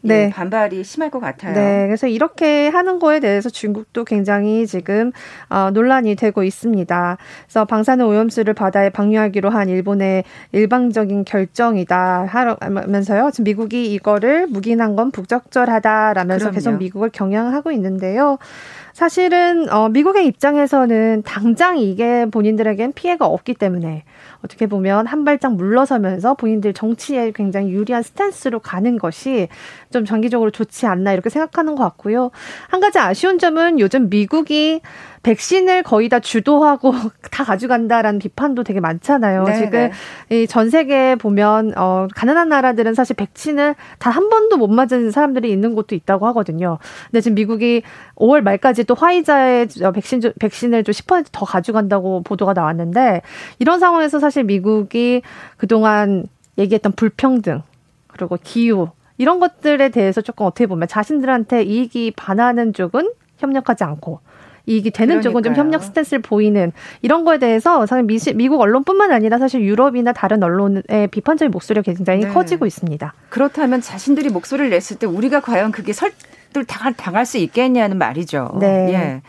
네. 0.02 0.24
예, 0.24 0.30
반발이 0.30 0.82
심할 0.82 1.10
것 1.10 1.20
같아요. 1.20 1.54
네, 1.54 1.86
그래서 1.86 2.06
이렇게 2.06 2.68
하는 2.68 2.98
거에 2.98 3.20
대해서 3.20 3.50
중국도 3.50 4.04
굉장히 4.04 4.66
지금 4.66 5.12
어, 5.50 5.70
논란이 5.70 6.16
되고 6.16 6.42
있습니다. 6.42 7.18
그래서 7.44 7.64
방사능 7.66 8.08
오염수를 8.08 8.54
바다에 8.54 8.90
방류하기로 8.90 9.50
한 9.50 9.68
일본의 9.68 10.24
일방적인 10.52 11.24
결정이다 11.24 12.24
하면서요. 12.24 13.30
지금 13.32 13.44
미국이 13.44 13.92
이거를 13.92 14.46
묵인한 14.46 14.96
건 14.96 15.10
부적절하다라면서 15.10 16.44
그럼요. 16.44 16.54
계속 16.54 16.78
미국을 16.78 17.10
경향하고 17.10 17.70
있는데요. 17.72 18.38
사실은 18.92 19.70
어, 19.72 19.88
미국의 19.88 20.26
입장에서는 20.26 21.22
당장 21.24 21.78
이게 21.78 22.26
본인들에겐 22.26 22.92
피해가 22.92 23.26
없기 23.26 23.54
때문에 23.54 24.04
어떻게 24.44 24.66
보면 24.66 25.06
한 25.06 25.24
발짝 25.24 25.54
물러서면서 25.54 26.34
본인들 26.34 26.72
정치에 26.72 27.32
굉장히 27.32 27.70
유리한 27.70 28.02
스탠스로 28.02 28.58
가는 28.58 28.98
것이 28.98 29.48
좀 29.92 30.04
장기적으로 30.04 30.50
좋지 30.50 30.86
않나 30.86 31.12
이렇게 31.12 31.30
생각하는 31.30 31.74
것 31.74 31.84
같고요. 31.84 32.30
한 32.68 32.80
가지 32.80 32.98
아쉬운 32.98 33.38
점은 33.38 33.80
요즘 33.80 34.08
미국이 34.08 34.80
백신을 35.22 35.82
거의 35.82 36.08
다 36.08 36.18
주도하고 36.18 36.92
다 37.30 37.44
가져간다라는 37.44 38.18
비판도 38.18 38.64
되게 38.64 38.80
많잖아요. 38.80 39.44
네 39.44 39.54
지금 39.54 39.90
네. 40.28 40.42
이전 40.42 40.70
세계에 40.70 41.16
보면 41.16 41.74
어 41.76 42.08
가난한 42.14 42.48
나라들은 42.48 42.94
사실 42.94 43.16
백신을 43.16 43.74
단한 43.98 44.30
번도 44.30 44.56
못 44.56 44.68
맞은 44.68 45.10
사람들이 45.10 45.50
있는 45.50 45.74
곳도 45.74 45.94
있다고 45.94 46.26
하거든요. 46.28 46.78
근데 47.10 47.20
지금 47.20 47.34
미국이 47.34 47.82
5월 48.16 48.40
말까지 48.40 48.84
또 48.84 48.94
화이자의 48.94 49.68
백신 49.94 50.22
백신을 50.38 50.84
좀 50.84 50.92
10%더 50.92 51.44
가져간다고 51.44 52.22
보도가 52.22 52.54
나왔는데 52.54 53.20
이런 53.58 53.78
상황에서 53.78 54.20
사실 54.20 54.44
미국이 54.44 55.22
그동안 55.58 56.26
얘기했던 56.56 56.92
불평등 56.92 57.62
그리고 58.06 58.38
기후 58.42 58.90
이런 59.18 59.38
것들에 59.38 59.90
대해서 59.90 60.22
조금 60.22 60.46
어떻게 60.46 60.66
보면 60.66 60.88
자신들한테 60.88 61.62
이익이 61.62 62.12
반하는 62.16 62.72
쪽은 62.72 63.12
협력하지 63.36 63.84
않고 63.84 64.20
이익이 64.70 64.90
되는 64.92 65.20
그러니까요. 65.20 65.30
쪽은 65.30 65.42
좀 65.42 65.54
협력 65.54 65.82
스탠스를 65.82 66.22
보이는 66.22 66.72
이런 67.02 67.24
거에 67.24 67.38
대해서 67.38 67.86
사실 67.86 68.04
미, 68.04 68.18
미국 68.34 68.60
언론뿐만 68.60 69.10
아니라 69.12 69.38
사실 69.38 69.62
유럽이나 69.62 70.12
다른 70.12 70.42
언론의 70.42 71.08
비판적인 71.10 71.50
목소리가 71.50 71.82
굉장히 71.82 72.20
네. 72.20 72.28
커지고 72.28 72.66
있습니다. 72.66 73.12
그렇다면 73.28 73.80
자신들이 73.80 74.30
목소리를 74.30 74.70
냈을 74.70 74.98
때 74.98 75.06
우리가 75.06 75.40
과연 75.40 75.72
그게 75.72 75.92
설득 75.92 76.66
당할 76.96 77.26
수 77.26 77.38
있겠냐는 77.38 77.98
말이죠. 77.98 78.56
네. 78.60 78.92
예. 78.92 79.22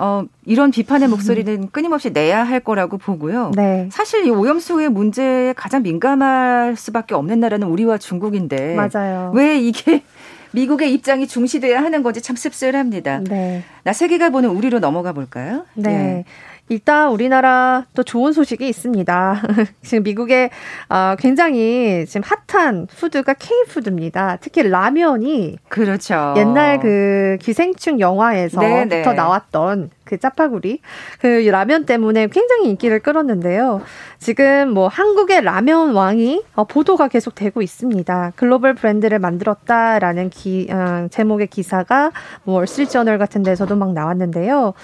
어, 0.00 0.22
이런 0.46 0.70
비판의 0.70 1.08
목소리는 1.08 1.70
끊임없이 1.72 2.10
내야 2.10 2.44
할 2.44 2.60
거라고 2.60 2.98
보고요. 2.98 3.50
네. 3.56 3.88
사실 3.90 4.24
이 4.26 4.30
오염수의 4.30 4.90
문제에 4.90 5.52
가장 5.54 5.82
민감할 5.82 6.76
수밖에 6.76 7.16
없는 7.16 7.40
나라는 7.40 7.66
우리와 7.66 7.98
중국인데 7.98 8.76
맞아요. 8.76 9.32
왜 9.34 9.58
이게 9.58 10.04
미국의 10.52 10.92
입장이 10.94 11.26
중시돼야 11.26 11.82
하는 11.82 12.02
건지 12.02 12.22
참 12.22 12.36
씁쓸합니다. 12.36 13.20
네. 13.24 13.62
나 13.84 13.92
세계가 13.92 14.30
보는 14.30 14.50
우리로 14.50 14.78
넘어가 14.78 15.12
볼까요? 15.12 15.66
네. 15.74 15.90
예. 15.90 16.24
일단 16.68 17.10
우리나라 17.10 17.86
또 17.94 18.02
좋은 18.02 18.32
소식이 18.32 18.68
있습니다. 18.68 19.42
지금 19.82 20.02
미국에 20.02 20.50
어, 20.88 21.14
굉장히 21.18 22.04
지금 22.06 22.22
핫한 22.48 22.86
푸드가 22.86 23.34
K푸드입니다. 23.34 24.38
특히 24.40 24.62
라면이 24.62 25.58
그렇죠. 25.68 26.34
옛날 26.36 26.80
그 26.80 27.38
기생충 27.40 28.00
영화에서부터 28.00 28.68
네네. 28.68 29.02
네. 29.02 29.12
나왔던 29.12 29.90
그 30.04 30.18
짜파구리 30.18 30.80
그 31.20 31.26
라면 31.26 31.84
때문에 31.84 32.28
굉장히 32.28 32.70
인기를 32.70 33.00
끌었는데요. 33.00 33.82
지금 34.18 34.70
뭐 34.70 34.88
한국의 34.88 35.42
라면 35.42 35.92
왕이 35.92 36.42
어, 36.54 36.64
보도가 36.64 37.08
계속 37.08 37.34
되고 37.34 37.62
있습니다. 37.62 38.32
글로벌 38.36 38.74
브랜드를 38.74 39.18
만들었다라는 39.18 40.30
기, 40.30 40.68
어, 40.70 41.08
제목의 41.10 41.48
기사가 41.48 42.12
뭐 42.44 42.56
월스트리트저널 42.56 43.18
같은 43.18 43.42
데서도 43.42 43.76
막 43.76 43.92
나왔는데요. 43.92 44.74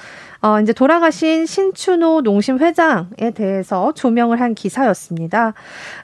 어, 0.45 0.61
이제 0.61 0.75
돌아가신 0.75 1.47
신춘호 1.47 2.21
농심 2.21 2.59
회장에 2.59 3.31
대해서 3.35 3.93
조명을 3.95 4.43
한 4.43 4.55
기사였습니다. 4.55 5.55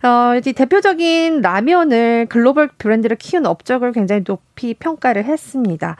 어, 0.02 0.34
이제 0.38 0.52
대표적인 0.52 1.42
라면을 1.42 2.24
글로벌 2.30 2.68
브랜드를 2.78 3.18
키운 3.18 3.44
업적을 3.44 3.92
굉장히 3.92 4.24
높이 4.24 4.72
평가를 4.72 5.26
했습니다. 5.26 5.96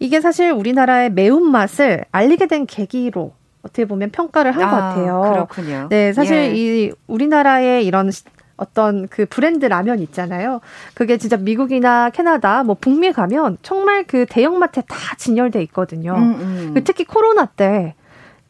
이게 0.00 0.20
사실 0.20 0.52
우리나라의 0.52 1.12
매운맛을 1.12 2.04
알리게 2.12 2.46
된 2.46 2.66
계기로 2.66 3.32
어떻게 3.62 3.86
보면 3.86 4.10
평가를 4.10 4.52
한것 4.52 4.68
아, 4.70 4.88
같아요. 4.88 5.22
그렇군요. 5.32 5.86
네, 5.88 6.12
사실 6.12 6.36
예. 6.36 6.52
이 6.54 6.92
우리나라의 7.06 7.86
이런 7.86 8.10
어떤 8.58 9.08
그 9.08 9.24
브랜드 9.24 9.64
라면 9.64 10.00
있잖아요. 10.00 10.60
그게 10.94 11.16
진짜 11.16 11.36
미국이나 11.38 12.10
캐나다, 12.10 12.62
뭐 12.64 12.76
북미 12.78 13.12
가면 13.12 13.56
정말 13.62 14.04
그 14.04 14.26
대형마트에 14.28 14.82
다 14.86 14.96
진열돼 15.16 15.62
있거든요. 15.62 16.14
음, 16.14 16.34
음. 16.40 16.70
그 16.74 16.84
특히 16.84 17.04
코로나 17.04 17.46
때 17.46 17.94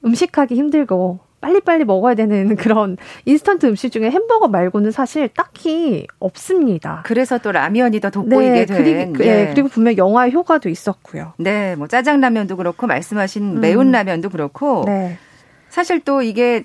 음식하기 0.05 0.55
힘들고 0.55 1.21
빨리빨리 1.41 1.85
먹어야 1.85 2.15
되는 2.15 2.57
그런 2.57 2.97
인스턴트 3.25 3.67
음식 3.67 3.93
중에 3.93 4.11
햄버거 4.11 4.49
말고는 4.49 4.91
사실 4.91 5.29
딱히 5.29 6.07
없습니다. 6.19 7.03
그래서 7.07 7.39
또 7.39 7.53
라면이 7.53 8.01
더 8.01 8.11
돋보이게 8.11 8.51
네, 8.51 8.67
된. 8.67 8.77
그리고, 9.13 9.25
예. 9.25 9.45
네, 9.45 9.51
그리고 9.51 9.69
분명 9.69 9.97
영화의 9.97 10.33
효과도 10.33 10.69
있었고요. 10.69 11.35
네, 11.37 11.77
뭐 11.77 11.87
짜장라면도 11.87 12.57
그렇고 12.57 12.87
말씀하신 12.87 13.61
매운 13.61 13.89
음. 13.89 13.93
라면도 13.93 14.31
그렇고. 14.31 14.85
네. 14.87 15.19
사실 15.69 16.01
또 16.01 16.23
이게 16.23 16.65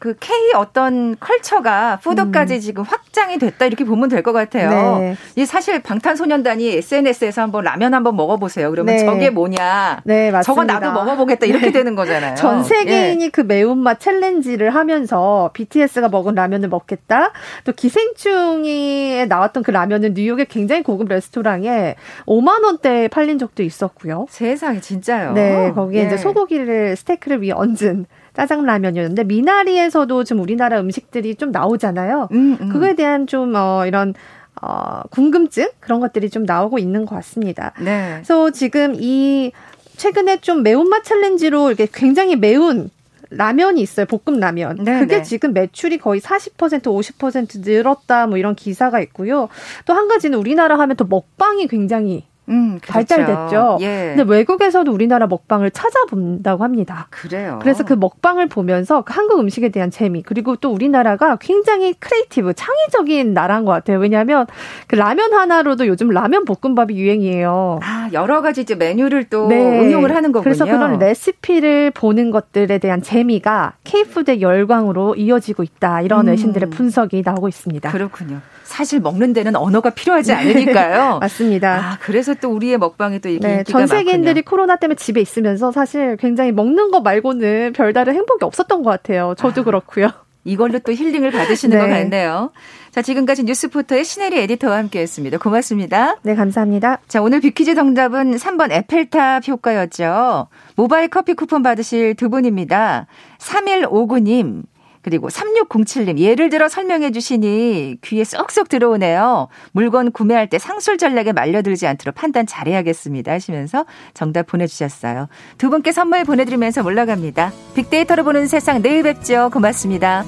그 0.00 0.16
K 0.18 0.34
어떤 0.56 1.14
컬처가 1.20 1.98
푸드까지 2.02 2.54
음. 2.54 2.60
지금 2.60 2.84
확장이 2.84 3.38
됐다 3.38 3.66
이렇게 3.66 3.84
보면 3.84 4.08
될 4.08 4.22
것 4.22 4.32
같아요. 4.32 4.98
네. 4.98 5.16
이 5.36 5.44
사실 5.44 5.80
방탄소년단이 5.82 6.76
SNS에서 6.78 7.42
한번 7.42 7.64
라면 7.64 7.92
한번 7.92 8.16
먹어보세요. 8.16 8.70
그러면 8.70 8.96
네. 8.96 9.04
저게 9.04 9.28
뭐냐? 9.28 10.00
네, 10.04 10.30
맞습니다. 10.30 10.42
저거 10.42 10.64
나도 10.64 10.92
먹어보겠다 10.92 11.44
이렇게 11.44 11.66
네. 11.66 11.72
되는 11.72 11.94
거잖아요. 11.94 12.34
전 12.34 12.64
세계인이 12.64 13.24
예. 13.24 13.28
그 13.28 13.42
매운맛 13.42 14.00
챌린지를 14.00 14.74
하면서 14.74 15.50
BTS가 15.52 16.08
먹은 16.08 16.34
라면을 16.34 16.70
먹겠다. 16.70 17.32
또 17.64 17.72
기생충이 17.72 19.26
나왔던 19.28 19.62
그 19.62 19.70
라면은 19.70 20.14
뉴욕의 20.14 20.46
굉장히 20.46 20.82
고급 20.82 21.08
레스토랑에 21.08 21.96
5만 22.26 22.64
원대에 22.64 23.08
팔린 23.08 23.38
적도 23.38 23.62
있었고요. 23.62 24.26
세상에 24.30 24.80
진짜요? 24.80 25.32
네, 25.32 25.72
거기에 25.74 26.02
예. 26.02 26.06
이제 26.06 26.16
소고기를 26.16 26.96
스테이크를 26.96 27.42
위해 27.42 27.52
얹은 27.54 28.06
짜장라면이었는데 28.40 29.24
미나리에서도 29.24 30.24
지금 30.24 30.42
우리나라 30.42 30.80
음식들이 30.80 31.34
좀 31.34 31.52
나오잖아요. 31.52 32.28
음, 32.32 32.56
음. 32.60 32.68
그거에 32.70 32.94
대한 32.94 33.26
좀 33.26 33.54
어, 33.54 33.84
이런 33.86 34.14
어, 34.62 35.02
궁금증 35.10 35.68
그런 35.80 36.00
것들이 36.00 36.30
좀 36.30 36.44
나오고 36.44 36.78
있는 36.78 37.04
것 37.04 37.14
같습니다. 37.16 37.72
네. 37.80 38.12
그래서 38.14 38.50
지금 38.50 38.94
이 38.98 39.52
최근에 39.96 40.40
좀 40.40 40.62
매운맛 40.62 41.04
챌린지로 41.04 41.68
이렇게 41.68 41.86
굉장히 41.92 42.36
매운 42.36 42.88
라면이 43.30 43.80
있어요. 43.80 44.06
볶음 44.06 44.40
라면. 44.40 44.78
네, 44.82 44.98
그게 45.00 45.18
네. 45.18 45.22
지금 45.22 45.52
매출이 45.52 45.98
거의 45.98 46.20
40% 46.20 46.82
50% 46.82 47.60
늘었다 47.60 48.26
뭐 48.26 48.38
이런 48.38 48.54
기사가 48.54 49.00
있고요. 49.00 49.48
또 49.84 49.92
한 49.92 50.08
가지는 50.08 50.38
우리나라 50.38 50.78
하면 50.78 50.96
또 50.96 51.04
먹방이 51.04 51.68
굉장히 51.68 52.24
음, 52.50 52.78
그렇죠. 52.80 52.92
발달됐죠. 52.92 53.78
예. 53.80 54.14
근데 54.16 54.30
외국에서도 54.30 54.90
우리나라 54.92 55.26
먹방을 55.26 55.70
찾아본다고 55.70 56.64
합니다. 56.64 57.06
그래요. 57.10 57.58
그래서 57.62 57.84
그 57.84 57.94
먹방을 57.94 58.48
보면서 58.48 59.02
그 59.02 59.12
한국 59.14 59.40
음식에 59.40 59.68
대한 59.68 59.90
재미 59.90 60.22
그리고 60.22 60.56
또 60.56 60.70
우리나라가 60.72 61.36
굉장히 61.36 61.94
creative, 61.94 62.54
창의적인 62.54 63.32
나라인 63.32 63.64
것 63.64 63.72
같아요. 63.72 63.98
왜냐하면 63.98 64.46
그 64.86 64.96
라면 64.96 65.32
하나로도 65.32 65.86
요즘 65.86 66.08
라면 66.08 66.44
볶음밥이 66.44 66.94
유행이에요. 66.98 67.80
아 67.82 68.08
여러 68.12 68.42
가지 68.42 68.62
이제 68.62 68.74
메뉴를 68.74 69.24
또 69.24 69.48
네. 69.48 69.80
응용을 69.80 70.14
하는 70.14 70.32
거군요. 70.32 70.44
그래서 70.44 70.64
그런 70.64 70.98
레시피를 70.98 71.92
보는 71.92 72.30
것들에 72.30 72.78
대한 72.78 73.02
재미가 73.02 73.74
케이푸드의 73.84 74.42
열광으로 74.42 75.14
이어지고 75.14 75.62
있다. 75.62 76.02
이런 76.02 76.26
음. 76.26 76.32
외신들의 76.32 76.70
분석이 76.70 77.22
나오고 77.24 77.48
있습니다. 77.48 77.90
그렇군요. 77.90 78.40
사실 78.70 79.00
먹는 79.00 79.32
데는 79.32 79.56
언어가 79.56 79.90
필요하지 79.90 80.32
않으니까요. 80.32 81.18
맞습니다. 81.20 81.74
아, 81.74 81.98
그래서 82.00 82.34
또 82.40 82.50
우리의 82.50 82.78
먹방이 82.78 83.20
또 83.20 83.28
이렇게 83.28 83.46
네, 83.46 83.64
전 83.64 83.86
세계인들이 83.86 84.34
많군요. 84.34 84.42
코로나 84.50 84.76
때문에 84.76 84.96
집에 84.96 85.20
있으면서 85.20 85.72
사실 85.72 86.16
굉장히 86.16 86.52
먹는 86.52 86.90
거 86.90 87.00
말고는 87.00 87.72
별다른 87.72 88.14
행복이 88.14 88.44
없었던 88.44 88.82
것 88.82 88.90
같아요. 88.90 89.34
저도 89.36 89.62
아, 89.62 89.64
그렇고요. 89.64 90.10
이걸로 90.44 90.78
또 90.78 90.92
힐링을 90.92 91.30
받으시는 91.32 91.78
네. 91.78 91.84
것 91.84 91.90
같네요. 91.90 92.50
자, 92.90 93.02
지금까지 93.02 93.44
뉴스포터의 93.44 94.04
신혜리 94.04 94.38
에디터와 94.40 94.76
함께 94.78 95.00
했습니다. 95.00 95.38
고맙습니다. 95.38 96.16
네, 96.22 96.34
감사합니다. 96.34 97.00
자, 97.08 97.22
오늘 97.22 97.40
빅퀴즈 97.40 97.74
정답은 97.74 98.36
3번 98.36 98.72
에펠탑 98.72 99.46
효과였죠. 99.46 100.48
모바일 100.76 101.08
커피 101.08 101.34
쿠폰 101.34 101.62
받으실 101.62 102.14
두 102.14 102.30
분입니다. 102.30 103.06
3159님, 103.38 104.62
그리고 105.02 105.28
3607님, 105.28 106.18
예를 106.18 106.50
들어 106.50 106.68
설명해 106.68 107.10
주시니 107.12 107.98
귀에 108.02 108.24
쏙쏙 108.24 108.68
들어오네요. 108.68 109.48
물건 109.72 110.12
구매할 110.12 110.48
때 110.48 110.58
상술 110.58 110.98
전략에 110.98 111.32
말려들지 111.32 111.86
않도록 111.86 112.14
판단 112.14 112.46
잘해야겠습니다. 112.46 113.32
하시면서 113.32 113.86
정답 114.14 114.46
보내주셨어요. 114.46 115.28
두 115.58 115.70
분께 115.70 115.92
선물 115.92 116.24
보내드리면서 116.24 116.84
올라갑니다. 116.84 117.52
빅데이터로 117.74 118.24
보는 118.24 118.46
세상 118.46 118.82
내일 118.82 119.02
뵙죠. 119.02 119.50
고맙습니다. 119.52 120.24